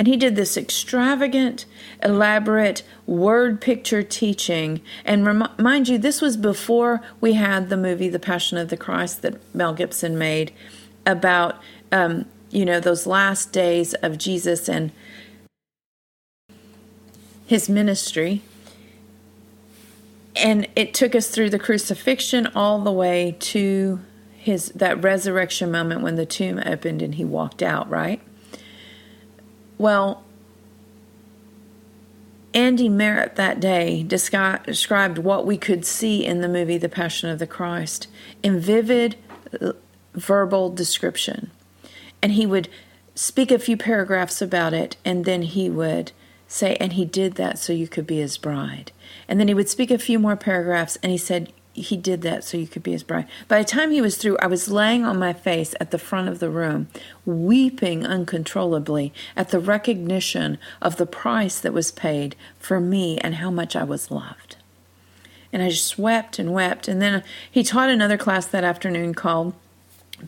And 0.00 0.08
he 0.08 0.16
did 0.16 0.34
this 0.34 0.56
extravagant, 0.56 1.66
elaborate 2.02 2.84
word 3.06 3.60
picture 3.60 4.02
teaching. 4.02 4.80
And 5.04 5.26
rem- 5.26 5.52
mind 5.58 5.88
you, 5.88 5.98
this 5.98 6.22
was 6.22 6.38
before 6.38 7.02
we 7.20 7.34
had 7.34 7.68
the 7.68 7.76
movie 7.76 8.08
The 8.08 8.18
Passion 8.18 8.56
of 8.56 8.70
the 8.70 8.78
Christ 8.78 9.20
that 9.20 9.38
Mel 9.54 9.74
Gibson 9.74 10.16
made 10.16 10.54
about, 11.04 11.60
um, 11.92 12.24
you 12.48 12.64
know, 12.64 12.80
those 12.80 13.06
last 13.06 13.52
days 13.52 13.92
of 13.92 14.16
Jesus 14.16 14.70
and 14.70 14.90
his 17.44 17.68
ministry. 17.68 18.40
And 20.34 20.66
it 20.74 20.94
took 20.94 21.14
us 21.14 21.28
through 21.28 21.50
the 21.50 21.58
crucifixion 21.58 22.46
all 22.54 22.80
the 22.80 22.90
way 22.90 23.36
to 23.38 24.00
his 24.38 24.70
that 24.70 25.02
resurrection 25.04 25.70
moment 25.70 26.00
when 26.00 26.14
the 26.14 26.24
tomb 26.24 26.58
opened 26.64 27.02
and 27.02 27.16
he 27.16 27.24
walked 27.26 27.62
out, 27.62 27.90
right? 27.90 28.22
Well, 29.80 30.24
Andy 32.52 32.90
Merritt 32.90 33.36
that 33.36 33.60
day 33.60 34.02
described 34.02 35.16
what 35.16 35.46
we 35.46 35.56
could 35.56 35.86
see 35.86 36.22
in 36.22 36.42
the 36.42 36.50
movie 36.50 36.76
The 36.76 36.90
Passion 36.90 37.30
of 37.30 37.38
the 37.38 37.46
Christ 37.46 38.06
in 38.42 38.60
vivid 38.60 39.16
verbal 40.12 40.68
description. 40.68 41.50
And 42.20 42.32
he 42.32 42.44
would 42.44 42.68
speak 43.14 43.50
a 43.50 43.58
few 43.58 43.78
paragraphs 43.78 44.42
about 44.42 44.74
it, 44.74 44.98
and 45.02 45.24
then 45.24 45.40
he 45.40 45.70
would 45.70 46.12
say, 46.46 46.76
And 46.76 46.92
he 46.92 47.06
did 47.06 47.36
that 47.36 47.58
so 47.58 47.72
you 47.72 47.88
could 47.88 48.06
be 48.06 48.18
his 48.18 48.36
bride. 48.36 48.92
And 49.28 49.40
then 49.40 49.48
he 49.48 49.54
would 49.54 49.70
speak 49.70 49.90
a 49.90 49.96
few 49.96 50.18
more 50.18 50.36
paragraphs, 50.36 50.98
and 51.02 51.10
he 51.10 51.16
said, 51.16 51.54
he 51.72 51.96
did 51.96 52.22
that 52.22 52.44
so 52.44 52.56
you 52.56 52.66
could 52.66 52.82
be 52.82 52.92
his 52.92 53.02
bride. 53.02 53.26
By 53.48 53.58
the 53.58 53.64
time 53.64 53.90
he 53.90 54.00
was 54.00 54.16
through, 54.16 54.36
I 54.38 54.46
was 54.46 54.68
laying 54.68 55.04
on 55.04 55.18
my 55.18 55.32
face 55.32 55.74
at 55.80 55.90
the 55.90 55.98
front 55.98 56.28
of 56.28 56.38
the 56.38 56.50
room, 56.50 56.88
weeping 57.24 58.04
uncontrollably 58.04 59.12
at 59.36 59.50
the 59.50 59.60
recognition 59.60 60.58
of 60.82 60.96
the 60.96 61.06
price 61.06 61.60
that 61.60 61.72
was 61.72 61.92
paid 61.92 62.34
for 62.58 62.80
me 62.80 63.18
and 63.18 63.36
how 63.36 63.50
much 63.50 63.76
I 63.76 63.84
was 63.84 64.10
loved. 64.10 64.56
And 65.52 65.62
I 65.62 65.68
just 65.68 65.98
wept 65.98 66.38
and 66.38 66.52
wept. 66.52 66.88
And 66.88 67.00
then 67.00 67.22
he 67.50 67.62
taught 67.62 67.88
another 67.88 68.16
class 68.16 68.46
that 68.46 68.64
afternoon 68.64 69.14
called 69.14 69.54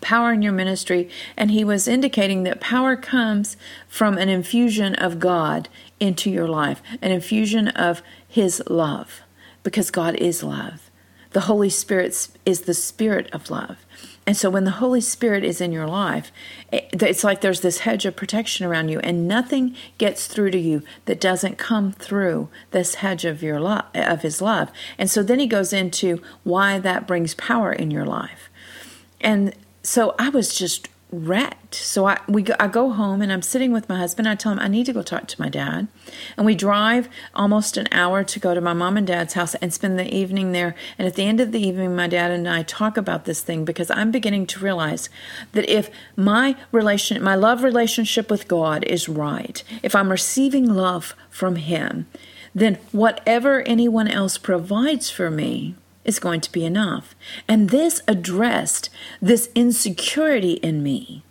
Power 0.01 0.33
in 0.33 0.43
Your 0.43 0.53
Ministry, 0.53 1.11
and 1.37 1.51
he 1.51 1.65
was 1.65 1.87
indicating 1.87 2.45
that 2.45 2.61
power 2.61 2.97
comes 2.97 3.57
from 3.89 4.17
an 4.17 4.29
infusion 4.29 4.95
of 4.95 5.21
God 5.21 5.69
into 6.01 6.31
your 6.31 6.49
life, 6.49 6.83
an 7.03 7.13
infusion 7.13 7.69
of 7.69 8.03
His 8.27 8.63
love, 8.69 9.21
because 9.63 9.91
God 9.91 10.15
is 10.17 10.43
love. 10.43 10.91
The 11.33 11.43
Holy 11.43 11.71
Spirit 11.71 12.29
is 12.45 12.63
the 12.63 12.75
spirit 12.75 13.31
of 13.33 13.51
love. 13.51 13.79
And 14.25 14.37
so 14.37 14.51
when 14.51 14.65
the 14.65 14.73
Holy 14.73 15.01
Spirit 15.01 15.43
is 15.43 15.61
in 15.61 15.73
your 15.73 15.89
life, 15.89 16.31
it's 16.71 17.25
like 17.25 17.41
there's 17.41 17.61
this 17.61 17.81
hedge 17.81 18.07
of 18.07 18.15
protection 18.15 18.65
around 18.65 18.89
you 18.89 19.01
and 19.01 19.27
nothing 19.27 19.75
gets 19.99 20.29
through 20.29 20.53
to 20.53 20.59
you 20.59 20.83
that 21.07 21.21
doesn't 21.21 21.59
come 21.59 21.93
through 21.93 22.49
this 22.71 22.97
hedge 22.97 23.25
of 23.25 23.43
your 23.43 23.59
love 23.59 23.87
of 23.95 24.23
his 24.23 24.41
love. 24.41 24.71
And 24.97 25.11
so 25.11 25.23
then 25.25 25.41
he 25.41 25.47
goes 25.49 25.73
into 25.73 26.23
why 26.45 26.79
that 26.79 27.07
brings 27.09 27.35
power 27.35 27.73
in 27.73 27.91
your 27.91 28.07
life. 28.07 28.49
And 29.21 29.55
so 29.83 30.15
I 30.19 30.29
was 30.29 30.55
just 30.55 30.89
wrecked. 31.13 31.75
So 31.75 32.07
I 32.07 32.19
we 32.27 32.43
go, 32.43 32.55
I 32.59 32.67
go 32.67 32.91
home 32.91 33.21
and 33.21 33.31
I'm 33.31 33.43
sitting 33.43 33.71
with 33.71 33.89
my 33.89 33.99
husband. 33.99 34.27
I 34.27 34.35
tell 34.35 34.53
him 34.53 34.59
I 34.59 34.69
need 34.69 34.87
to 34.87 34.93
go 34.93 35.03
talk 35.03 35.29
to 35.29 35.41
my 35.41 35.51
dad, 35.51 35.89
and 36.37 36.47
we 36.47 36.55
drive 36.55 37.09
almost 37.35 37.77
an 37.77 37.87
hour 37.93 38.25
to 38.25 38.41
go 38.41 38.55
to 38.55 38.61
my 38.61 38.73
mom 38.73 38.97
and 38.97 39.07
dad's 39.07 39.35
house 39.35 39.55
and 39.57 39.73
spend 39.73 39.99
the 39.99 40.13
evening 40.13 40.53
there. 40.53 40.75
And 40.99 41.07
at 41.07 41.15
the 41.15 41.27
end 41.27 41.39
of 41.41 41.53
the 41.53 41.61
evening, 41.61 41.95
my 41.95 42.09
dad 42.09 42.31
and 42.31 42.49
I 42.49 42.63
talk 42.63 42.97
about 42.97 43.27
this 43.27 43.43
thing 43.43 43.65
because 43.65 43.91
I'm 43.91 44.11
beginning 44.11 44.47
to 44.49 44.61
realize 44.61 45.11
that 45.53 45.69
if 45.69 45.91
my 46.17 46.57
relation, 46.73 47.23
my 47.23 47.35
love 47.35 47.63
relationship 47.63 48.31
with 48.31 48.49
God 48.49 48.83
is 48.85 49.09
right, 49.09 49.63
if 49.83 49.95
I'm 49.95 50.11
receiving 50.11 50.75
love 50.75 51.15
from 51.29 51.57
Him, 51.57 52.07
then 52.55 52.79
whatever 52.91 53.63
anyone 53.63 54.09
else 54.09 54.39
provides 54.39 55.11
for 55.11 55.31
me 55.31 55.75
is 56.05 56.19
going 56.19 56.41
to 56.41 56.53
be 56.53 56.65
enough. 56.65 57.15
And 57.47 57.71
this 57.71 58.03
addressed 58.09 58.91
this 59.21 59.51
insecurity 59.55 60.55
in 60.55 60.83
me 60.83 61.23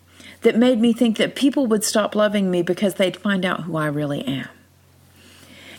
that 0.42 0.58
made 0.58 0.80
me 0.80 0.94
think 0.94 1.18
that 1.18 1.36
people 1.36 1.68
would 1.68 1.84
stop 1.84 2.16
loving 2.16 2.50
me 2.50 2.62
because 2.62 2.96
they'd 2.96 3.18
find 3.18 3.46
out 3.46 3.64
who 3.64 3.76
I 3.76 3.88
really 3.88 4.26
am. 4.26 4.50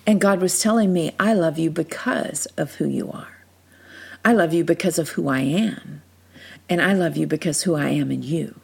And 0.06 0.20
God 0.20 0.40
was 0.40 0.60
telling 0.60 0.92
me, 0.92 1.12
I 1.18 1.32
love 1.32 1.58
you 1.58 1.70
because 1.70 2.46
of 2.56 2.74
who 2.74 2.86
you 2.86 3.10
are. 3.10 3.44
I 4.24 4.32
love 4.32 4.52
you 4.52 4.64
because 4.64 4.98
of 4.98 5.10
who 5.10 5.28
I 5.28 5.40
am. 5.40 6.02
And 6.68 6.80
I 6.80 6.92
love 6.92 7.16
you 7.16 7.26
because 7.26 7.62
who 7.62 7.74
I 7.74 7.90
am 7.90 8.10
in 8.10 8.22
you. 8.22 8.58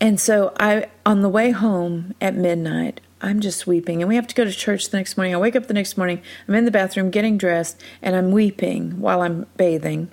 And 0.00 0.20
so 0.20 0.52
I 0.60 0.88
on 1.04 1.22
the 1.22 1.28
way 1.28 1.50
home 1.50 2.14
at 2.20 2.34
midnight, 2.34 3.00
I'm 3.20 3.40
just 3.40 3.66
weeping. 3.66 4.02
And 4.02 4.08
we 4.08 4.16
have 4.16 4.26
to 4.28 4.34
go 4.34 4.44
to 4.44 4.52
church 4.52 4.90
the 4.90 4.96
next 4.96 5.16
morning. 5.16 5.34
I 5.34 5.38
wake 5.38 5.56
up 5.56 5.66
the 5.66 5.74
next 5.74 5.96
morning, 5.96 6.22
I'm 6.46 6.54
in 6.54 6.64
the 6.64 6.70
bathroom 6.70 7.10
getting 7.10 7.36
dressed, 7.38 7.80
and 8.00 8.14
I'm 8.14 8.30
weeping 8.30 9.00
while 9.00 9.22
I'm 9.22 9.46
bathing. 9.56 10.10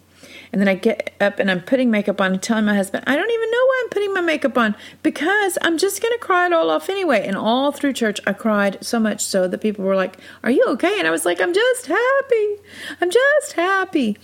And 0.51 0.61
then 0.61 0.67
I 0.67 0.75
get 0.75 1.13
up 1.19 1.39
and 1.39 1.51
I'm 1.51 1.61
putting 1.61 1.91
makeup 1.91 2.21
on 2.21 2.33
and 2.33 2.41
telling 2.41 2.65
my 2.65 2.75
husband, 2.75 3.03
I 3.05 3.15
don't 3.15 3.29
even 3.29 3.51
know 3.51 3.65
why 3.65 3.81
I'm 3.83 3.89
putting 3.89 4.13
my 4.13 4.21
makeup 4.21 4.57
on 4.57 4.75
because 5.03 5.57
I'm 5.61 5.77
just 5.77 6.01
going 6.01 6.13
to 6.13 6.19
cry 6.19 6.45
it 6.45 6.53
all 6.53 6.69
off 6.69 6.89
anyway. 6.89 7.25
And 7.27 7.35
all 7.35 7.71
through 7.71 7.93
church, 7.93 8.19
I 8.25 8.33
cried 8.33 8.83
so 8.83 8.99
much 8.99 9.23
so 9.23 9.47
that 9.47 9.57
people 9.59 9.83
were 9.83 9.95
like, 9.95 10.17
Are 10.43 10.51
you 10.51 10.65
okay? 10.69 10.97
And 10.97 11.07
I 11.07 11.11
was 11.11 11.25
like, 11.25 11.41
I'm 11.41 11.53
just 11.53 11.87
happy. 11.87 12.55
I'm 13.01 13.11
just 13.11 13.53
happy. 13.53 14.17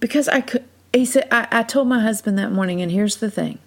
Because 0.00 0.28
I 0.28 0.40
could, 0.42 0.64
he 0.92 1.06
said, 1.06 1.28
I, 1.30 1.48
I 1.50 1.62
told 1.62 1.88
my 1.88 2.00
husband 2.00 2.38
that 2.38 2.52
morning, 2.52 2.82
and 2.82 2.92
here's 2.92 3.16
the 3.16 3.30
thing 3.30 3.58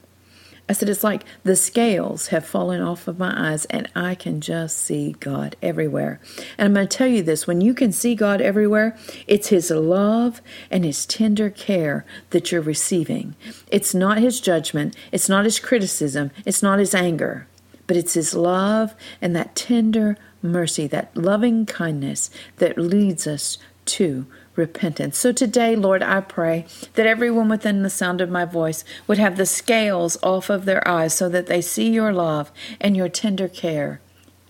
I 0.69 0.73
said, 0.73 0.89
it's 0.89 1.03
like 1.03 1.23
the 1.43 1.55
scales 1.55 2.27
have 2.27 2.45
fallen 2.45 2.81
off 2.81 3.07
of 3.07 3.17
my 3.17 3.51
eyes 3.51 3.63
and 3.65 3.89
I 3.95 4.15
can 4.15 4.41
just 4.41 4.77
see 4.77 5.15
God 5.19 5.55
everywhere. 5.61 6.19
And 6.57 6.65
I'm 6.65 6.73
going 6.73 6.87
to 6.87 6.97
tell 6.97 7.07
you 7.07 7.23
this 7.23 7.47
when 7.47 7.61
you 7.61 7.73
can 7.73 7.93
see 7.93 8.15
God 8.15 8.41
everywhere, 8.41 8.97
it's 9.27 9.47
His 9.47 9.71
love 9.71 10.41
and 10.69 10.83
His 10.83 11.05
tender 11.05 11.49
care 11.49 12.05
that 12.31 12.51
you're 12.51 12.61
receiving. 12.61 13.35
It's 13.69 13.95
not 13.95 14.17
His 14.17 14.41
judgment, 14.41 14.95
it's 15.13 15.29
not 15.29 15.45
His 15.45 15.59
criticism, 15.59 16.31
it's 16.45 16.61
not 16.61 16.79
His 16.79 16.93
anger, 16.93 17.47
but 17.85 17.95
it's 17.95 18.15
His 18.15 18.33
love 18.33 18.93
and 19.21 19.33
that 19.37 19.55
tender 19.55 20.17
mercy, 20.41 20.85
that 20.87 21.15
loving 21.15 21.65
kindness 21.65 22.29
that 22.57 22.77
leads 22.77 23.25
us 23.25 23.57
to 23.85 24.27
repentance. 24.57 25.17
So 25.17 25.31
today, 25.31 25.75
Lord, 25.75 26.01
I 26.01 26.19
pray 26.19 26.65
that 26.95 27.05
everyone 27.05 27.47
within 27.47 27.83
the 27.83 27.89
sound 27.89 28.19
of 28.19 28.29
my 28.29 28.43
voice 28.43 28.83
would 29.05 29.19
have 29.19 29.37
the 29.37 29.45
scales 29.45 30.17
off 30.23 30.49
of 30.49 30.65
their 30.65 30.85
eyes 30.87 31.13
so 31.13 31.29
that 31.29 31.45
they 31.47 31.61
see 31.61 31.89
your 31.89 32.11
love 32.11 32.51
and 32.81 32.97
your 32.97 33.07
tender 33.07 33.47
care 33.47 34.01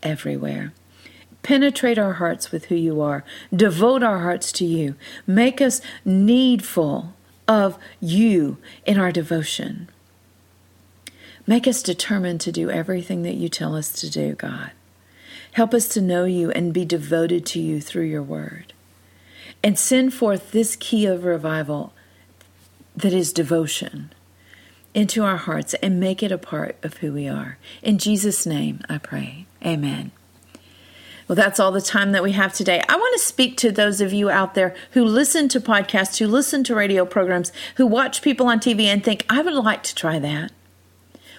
everywhere. 0.01 0.73
Penetrate 1.43 1.97
our 1.99 2.13
hearts 2.13 2.51
with 2.51 2.65
who 2.65 2.75
you 2.75 3.01
are. 3.01 3.23
Devote 3.55 4.03
our 4.03 4.19
hearts 4.19 4.51
to 4.53 4.65
you. 4.65 4.95
Make 5.25 5.61
us 5.61 5.81
needful 6.03 7.13
of 7.47 7.77
you 7.99 8.57
in 8.85 8.97
our 8.97 9.11
devotion. 9.11 9.89
Make 11.45 11.67
us 11.67 11.81
determined 11.81 12.41
to 12.41 12.51
do 12.51 12.69
everything 12.69 13.23
that 13.23 13.35
you 13.35 13.47
tell 13.47 13.75
us 13.75 13.91
to 13.93 14.09
do, 14.09 14.33
God. 14.33 14.71
Help 15.53 15.73
us 15.73 15.87
to 15.89 16.01
know 16.01 16.25
you 16.25 16.51
and 16.51 16.73
be 16.73 16.83
devoted 16.83 17.45
to 17.47 17.59
you 17.59 17.79
through 17.79 18.03
your 18.03 18.23
word 18.23 18.73
and 19.63 19.77
send 19.77 20.13
forth 20.13 20.51
this 20.51 20.75
key 20.75 21.05
of 21.05 21.23
revival 21.23 21.93
that 22.95 23.13
is 23.13 23.31
devotion 23.31 24.13
into 24.93 25.23
our 25.23 25.37
hearts 25.37 25.75
and 25.75 25.99
make 25.99 26.23
it 26.23 26.31
a 26.31 26.37
part 26.37 26.75
of 26.81 26.97
who 26.97 27.13
we 27.13 27.27
are. 27.27 27.57
In 27.83 27.97
Jesus' 27.97 28.45
name, 28.45 28.81
I 28.89 28.97
pray. 28.97 29.45
Amen. 29.63 30.11
Well, 31.27 31.35
that's 31.35 31.59
all 31.59 31.71
the 31.71 31.81
time 31.81 32.13
that 32.13 32.23
we 32.23 32.31
have 32.31 32.53
today. 32.53 32.81
I 32.87 32.95
want 32.95 33.13
to 33.19 33.23
speak 33.23 33.57
to 33.57 33.71
those 33.71 33.99
of 33.99 34.13
you 34.13 34.29
out 34.29 34.55
there 34.55 34.73
who 34.91 35.03
listen 35.03 35.49
to 35.49 35.59
podcasts, 35.59 36.19
who 36.19 36.27
listen 36.27 36.63
to 36.63 36.75
radio 36.75 37.05
programs, 37.05 37.51
who 37.75 37.85
watch 37.85 38.21
people 38.21 38.47
on 38.47 38.59
TV 38.59 38.83
and 38.83 39.03
think, 39.03 39.25
I 39.29 39.41
would 39.41 39.53
like 39.53 39.83
to 39.83 39.95
try 39.95 40.19
that. 40.19 40.51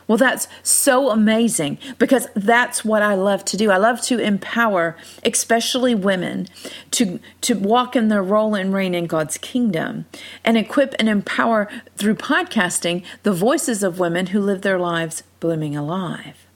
Well, 0.08 0.18
that's 0.18 0.48
so 0.62 1.10
amazing 1.10 1.78
because 1.98 2.26
that's 2.34 2.82
what 2.82 3.02
I 3.02 3.14
love 3.14 3.44
to 3.44 3.58
do. 3.58 3.70
I 3.70 3.76
love 3.76 4.00
to 4.02 4.18
empower, 4.18 4.96
especially 5.22 5.94
women, 5.94 6.48
to, 6.92 7.20
to 7.42 7.54
walk 7.54 7.94
in 7.94 8.08
their 8.08 8.22
role 8.22 8.54
and 8.54 8.72
reign 8.72 8.94
in 8.94 9.06
God's 9.06 9.36
kingdom 9.36 10.06
and 10.44 10.56
equip 10.56 10.94
and 10.98 11.10
empower 11.10 11.68
through 11.96 12.14
podcasting 12.14 13.04
the 13.22 13.32
voices 13.32 13.82
of 13.82 13.98
women 13.98 14.28
who 14.28 14.40
live 14.40 14.62
their 14.62 14.78
lives 14.78 15.22
blooming 15.40 15.76
alive. 15.76 16.47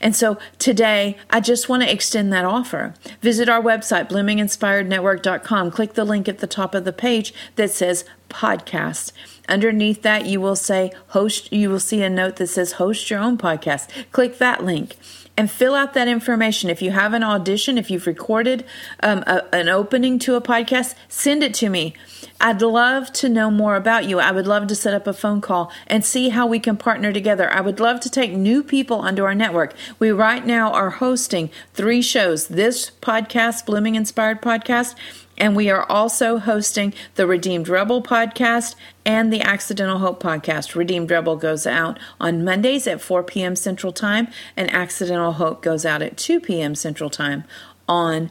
And 0.00 0.14
so 0.14 0.38
today, 0.58 1.16
I 1.30 1.40
just 1.40 1.68
want 1.68 1.82
to 1.82 1.92
extend 1.92 2.32
that 2.32 2.44
offer. 2.44 2.94
Visit 3.20 3.48
our 3.48 3.62
website, 3.62 4.08
bloominginspirednetwork.com. 4.08 5.70
Click 5.70 5.94
the 5.94 6.04
link 6.04 6.28
at 6.28 6.38
the 6.38 6.46
top 6.46 6.74
of 6.74 6.84
the 6.84 6.92
page 6.92 7.32
that 7.56 7.70
says 7.70 8.04
podcast. 8.28 9.12
Underneath 9.48 10.02
that, 10.02 10.26
you 10.26 10.40
will 10.40 10.56
say 10.56 10.92
host, 11.08 11.52
you 11.52 11.70
will 11.70 11.80
see 11.80 12.02
a 12.02 12.10
note 12.10 12.36
that 12.36 12.48
says 12.48 12.72
host 12.72 13.10
your 13.10 13.20
own 13.20 13.38
podcast. 13.38 13.88
Click 14.10 14.38
that 14.38 14.64
link 14.64 14.96
and 15.36 15.50
fill 15.50 15.74
out 15.74 15.94
that 15.94 16.08
information. 16.08 16.70
If 16.70 16.80
you 16.80 16.92
have 16.92 17.12
an 17.12 17.22
audition, 17.22 17.78
if 17.78 17.90
you've 17.90 18.06
recorded 18.06 18.64
um, 19.02 19.22
a, 19.26 19.42
an 19.54 19.68
opening 19.68 20.18
to 20.20 20.34
a 20.34 20.40
podcast, 20.40 20.94
send 21.08 21.42
it 21.42 21.54
to 21.54 21.68
me. 21.68 21.94
I'd 22.40 22.60
love 22.60 23.12
to 23.14 23.28
know 23.28 23.50
more 23.50 23.76
about 23.76 24.04
you. 24.04 24.18
I 24.18 24.30
would 24.30 24.46
love 24.46 24.66
to 24.66 24.74
set 24.74 24.94
up 24.94 25.06
a 25.06 25.12
phone 25.12 25.40
call 25.40 25.72
and 25.86 26.04
see 26.04 26.28
how 26.28 26.46
we 26.46 26.58
can 26.58 26.76
partner 26.76 27.12
together. 27.12 27.50
I 27.50 27.60
would 27.60 27.80
love 27.80 28.00
to 28.00 28.10
take 28.10 28.32
new 28.32 28.62
people 28.62 28.98
onto 28.98 29.24
our 29.24 29.34
network. 29.34 29.74
We 29.98 30.10
right 30.10 30.44
now 30.44 30.72
are 30.72 30.90
hosting 30.90 31.50
three 31.72 32.02
shows 32.02 32.48
this 32.48 32.90
podcast, 33.00 33.64
Blooming 33.64 33.94
Inspired 33.94 34.42
Podcast, 34.42 34.94
and 35.38 35.54
we 35.54 35.70
are 35.70 35.84
also 35.90 36.38
hosting 36.38 36.94
the 37.14 37.26
Redeemed 37.26 37.68
Rebel 37.68 38.02
podcast 38.02 38.74
and 39.04 39.32
the 39.32 39.42
Accidental 39.42 39.98
Hope 39.98 40.22
podcast. 40.22 40.74
Redeemed 40.74 41.10
Rebel 41.10 41.36
goes 41.36 41.66
out 41.66 41.98
on 42.20 42.44
Mondays 42.44 42.86
at 42.86 43.00
4 43.00 43.22
p.m. 43.22 43.56
Central 43.56 43.92
Time, 43.92 44.28
and 44.56 44.70
Accidental 44.72 45.32
Hope 45.32 45.62
goes 45.62 45.84
out 45.84 46.02
at 46.02 46.16
2 46.16 46.40
p.m. 46.40 46.74
Central 46.74 47.10
Time 47.10 47.44
on 47.88 48.30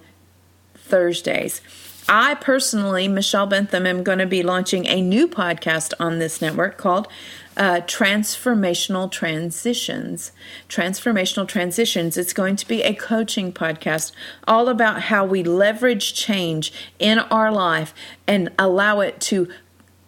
Thursdays. 0.76 1.62
I 2.08 2.36
personally, 2.36 3.08
Michelle 3.08 3.48
Bentham, 3.48 3.88
am 3.88 4.04
going 4.04 4.20
to 4.20 4.28
be 4.28 4.44
launching 4.44 4.86
a 4.86 5.02
new 5.02 5.28
podcast 5.28 5.94
on 6.00 6.20
this 6.20 6.40
network 6.40 6.78
called 6.78 7.08
uh, 7.58 7.82
Transformational 7.82 9.12
Transitions. 9.12 10.32
Transformational 10.70 11.48
Transitions. 11.48 12.18
It's 12.18 12.34
going 12.34 12.56
to 12.58 12.68
be 12.68 12.84
a 12.84 12.94
coaching 12.94 13.54
podcast 13.54 14.12
all 14.48 14.68
about 14.68 15.04
how 15.04 15.26
we 15.26 15.44
leverage 15.44 16.14
change 16.14 16.74
in 17.00 17.20
our 17.20 17.52
life 17.52 17.94
and 18.28 18.50
allow 18.60 19.00
it 19.00 19.20
to 19.22 19.48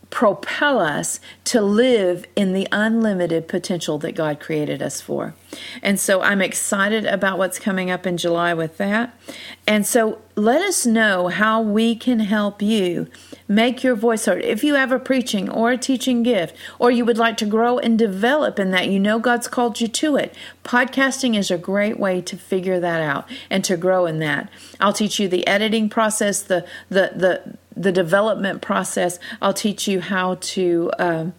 propel 0.09 0.79
us 0.79 1.19
to 1.43 1.61
live 1.61 2.25
in 2.35 2.53
the 2.53 2.67
unlimited 2.71 3.47
potential 3.47 3.97
that 3.99 4.15
God 4.15 4.39
created 4.39 4.81
us 4.81 5.01
for. 5.01 5.35
And 5.81 5.99
so 5.99 6.21
I'm 6.21 6.41
excited 6.41 7.05
about 7.05 7.37
what's 7.37 7.59
coming 7.59 7.91
up 7.91 8.07
in 8.07 8.17
July 8.17 8.53
with 8.53 8.77
that. 8.77 9.13
And 9.65 9.85
so 9.85 10.21
let 10.35 10.61
us 10.61 10.85
know 10.85 11.27
how 11.27 11.61
we 11.61 11.95
can 11.95 12.19
help 12.21 12.61
you 12.61 13.07
make 13.47 13.83
your 13.83 13.95
voice 13.95 14.25
heard. 14.25 14.43
If 14.43 14.63
you 14.63 14.75
have 14.75 14.91
a 14.91 14.99
preaching 14.99 15.49
or 15.49 15.71
a 15.71 15.77
teaching 15.77 16.23
gift, 16.23 16.55
or 16.79 16.89
you 16.89 17.03
would 17.05 17.17
like 17.17 17.37
to 17.37 17.45
grow 17.45 17.77
and 17.77 17.97
develop 17.97 18.59
in 18.59 18.71
that, 18.71 18.87
you 18.87 18.99
know 18.99 19.19
God's 19.19 19.47
called 19.47 19.81
you 19.81 19.87
to 19.87 20.15
it. 20.15 20.33
Podcasting 20.63 21.37
is 21.37 21.51
a 21.51 21.57
great 21.57 21.99
way 21.99 22.21
to 22.21 22.37
figure 22.37 22.79
that 22.79 23.01
out 23.01 23.27
and 23.49 23.63
to 23.65 23.75
grow 23.77 24.05
in 24.05 24.19
that. 24.19 24.49
I'll 24.79 24.93
teach 24.93 25.19
you 25.19 25.27
the 25.27 25.45
editing 25.47 25.89
process, 25.89 26.41
the 26.41 26.65
the 26.89 27.11
the 27.15 27.57
the 27.81 27.91
development 27.91 28.61
process. 28.61 29.19
I'll 29.41 29.53
teach 29.53 29.87
you 29.87 30.01
how 30.01 30.35
to. 30.41 30.91
Um, 30.99 31.33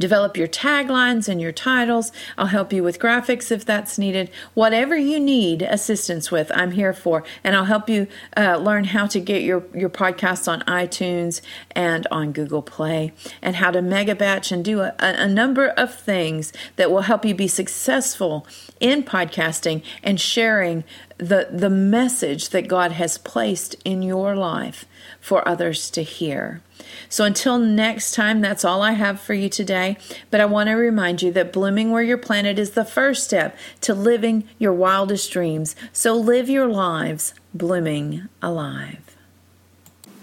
Develop 0.00 0.34
your 0.34 0.48
taglines 0.48 1.28
and 1.28 1.42
your 1.42 1.52
titles. 1.52 2.10
I'll 2.38 2.46
help 2.46 2.72
you 2.72 2.82
with 2.82 2.98
graphics 2.98 3.52
if 3.52 3.66
that's 3.66 3.98
needed. 3.98 4.30
Whatever 4.54 4.96
you 4.96 5.20
need 5.20 5.60
assistance 5.60 6.30
with, 6.30 6.50
I'm 6.54 6.70
here 6.70 6.94
for. 6.94 7.22
And 7.44 7.54
I'll 7.54 7.66
help 7.66 7.90
you 7.90 8.06
uh, 8.34 8.56
learn 8.56 8.84
how 8.84 9.06
to 9.08 9.20
get 9.20 9.42
your, 9.42 9.62
your 9.74 9.90
podcasts 9.90 10.50
on 10.50 10.62
iTunes 10.62 11.42
and 11.72 12.06
on 12.10 12.32
Google 12.32 12.62
Play 12.62 13.12
and 13.42 13.56
how 13.56 13.70
to 13.70 13.82
mega 13.82 14.14
batch 14.14 14.50
and 14.50 14.64
do 14.64 14.80
a, 14.80 14.94
a 14.98 15.28
number 15.28 15.68
of 15.68 15.94
things 15.94 16.50
that 16.76 16.90
will 16.90 17.02
help 17.02 17.26
you 17.26 17.34
be 17.34 17.46
successful 17.46 18.46
in 18.80 19.02
podcasting 19.02 19.82
and 20.02 20.18
sharing 20.18 20.82
the, 21.18 21.48
the 21.52 21.68
message 21.68 22.48
that 22.48 22.68
God 22.68 22.92
has 22.92 23.18
placed 23.18 23.76
in 23.84 24.00
your 24.00 24.34
life 24.34 24.86
for 25.20 25.46
others 25.46 25.90
to 25.90 26.02
hear. 26.02 26.62
So 27.08 27.24
until 27.24 27.58
next 27.58 28.14
time, 28.14 28.40
that's 28.40 28.64
all 28.64 28.82
I 28.82 28.92
have 28.92 29.20
for 29.20 29.34
you 29.34 29.48
today. 29.48 29.89
But 30.30 30.40
I 30.40 30.46
want 30.46 30.68
to 30.68 30.74
remind 30.74 31.22
you 31.22 31.32
that 31.32 31.52
blooming 31.52 31.90
where 31.90 32.02
you're 32.02 32.18
planted 32.18 32.58
is 32.58 32.72
the 32.72 32.84
first 32.84 33.24
step 33.24 33.56
to 33.82 33.94
living 33.94 34.48
your 34.58 34.72
wildest 34.72 35.30
dreams. 35.30 35.76
So 35.92 36.14
live 36.14 36.48
your 36.48 36.68
lives 36.68 37.34
blooming 37.54 38.28
alive. 38.42 39.16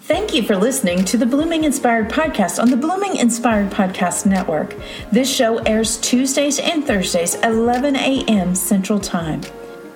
Thank 0.07 0.33
you 0.33 0.41
for 0.41 0.55
listening 0.55 1.03
to 1.03 1.17
the 1.17 1.25
Blooming 1.25 1.65
Inspired 1.65 2.09
podcast 2.09 2.61
on 2.61 2.69
the 2.69 2.77
Blooming 2.77 3.17
Inspired 3.17 3.69
Podcast 3.69 4.25
Network. 4.25 4.73
This 5.11 5.29
show 5.29 5.57
airs 5.57 5.97
Tuesdays 5.97 6.59
and 6.59 6.85
Thursdays 6.85 7.35
11 7.35 7.97
a.m. 7.97 8.55
Central 8.55 9.01
Time. 9.01 9.41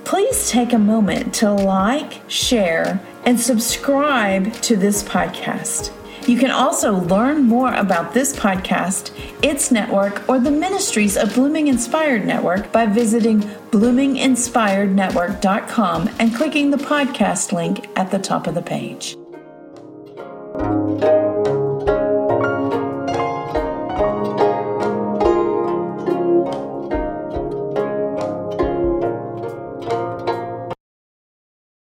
Please 0.03 0.49
take 0.49 0.73
a 0.73 0.77
moment 0.77 1.34
to 1.36 1.49
like, 1.49 2.29
share, 2.29 2.99
and 3.23 3.39
subscribe 3.39 4.51
to 4.55 4.75
this 4.75 5.01
podcast. 5.01 5.93
You 6.27 6.38
can 6.38 6.51
also 6.51 6.93
learn 6.93 7.43
more 7.43 7.73
about 7.73 8.13
this 8.13 8.36
podcast, 8.36 9.10
its 9.41 9.71
network, 9.71 10.29
or 10.29 10.39
the 10.39 10.51
ministries 10.51 11.17
of 11.17 11.34
Blooming 11.34 11.67
Inspired 11.67 12.23
Network 12.25 12.71
by 12.71 12.86
visiting 12.86 13.41
bloominginspirednetwork.com 13.71 16.10
and 16.19 16.36
clicking 16.36 16.69
the 16.71 16.77
podcast 16.77 17.51
link 17.51 17.88
at 17.97 18.12
the 18.12 18.19
top 18.19 18.47
of 18.47 18.55
the 18.55 18.62
page. 18.62 19.17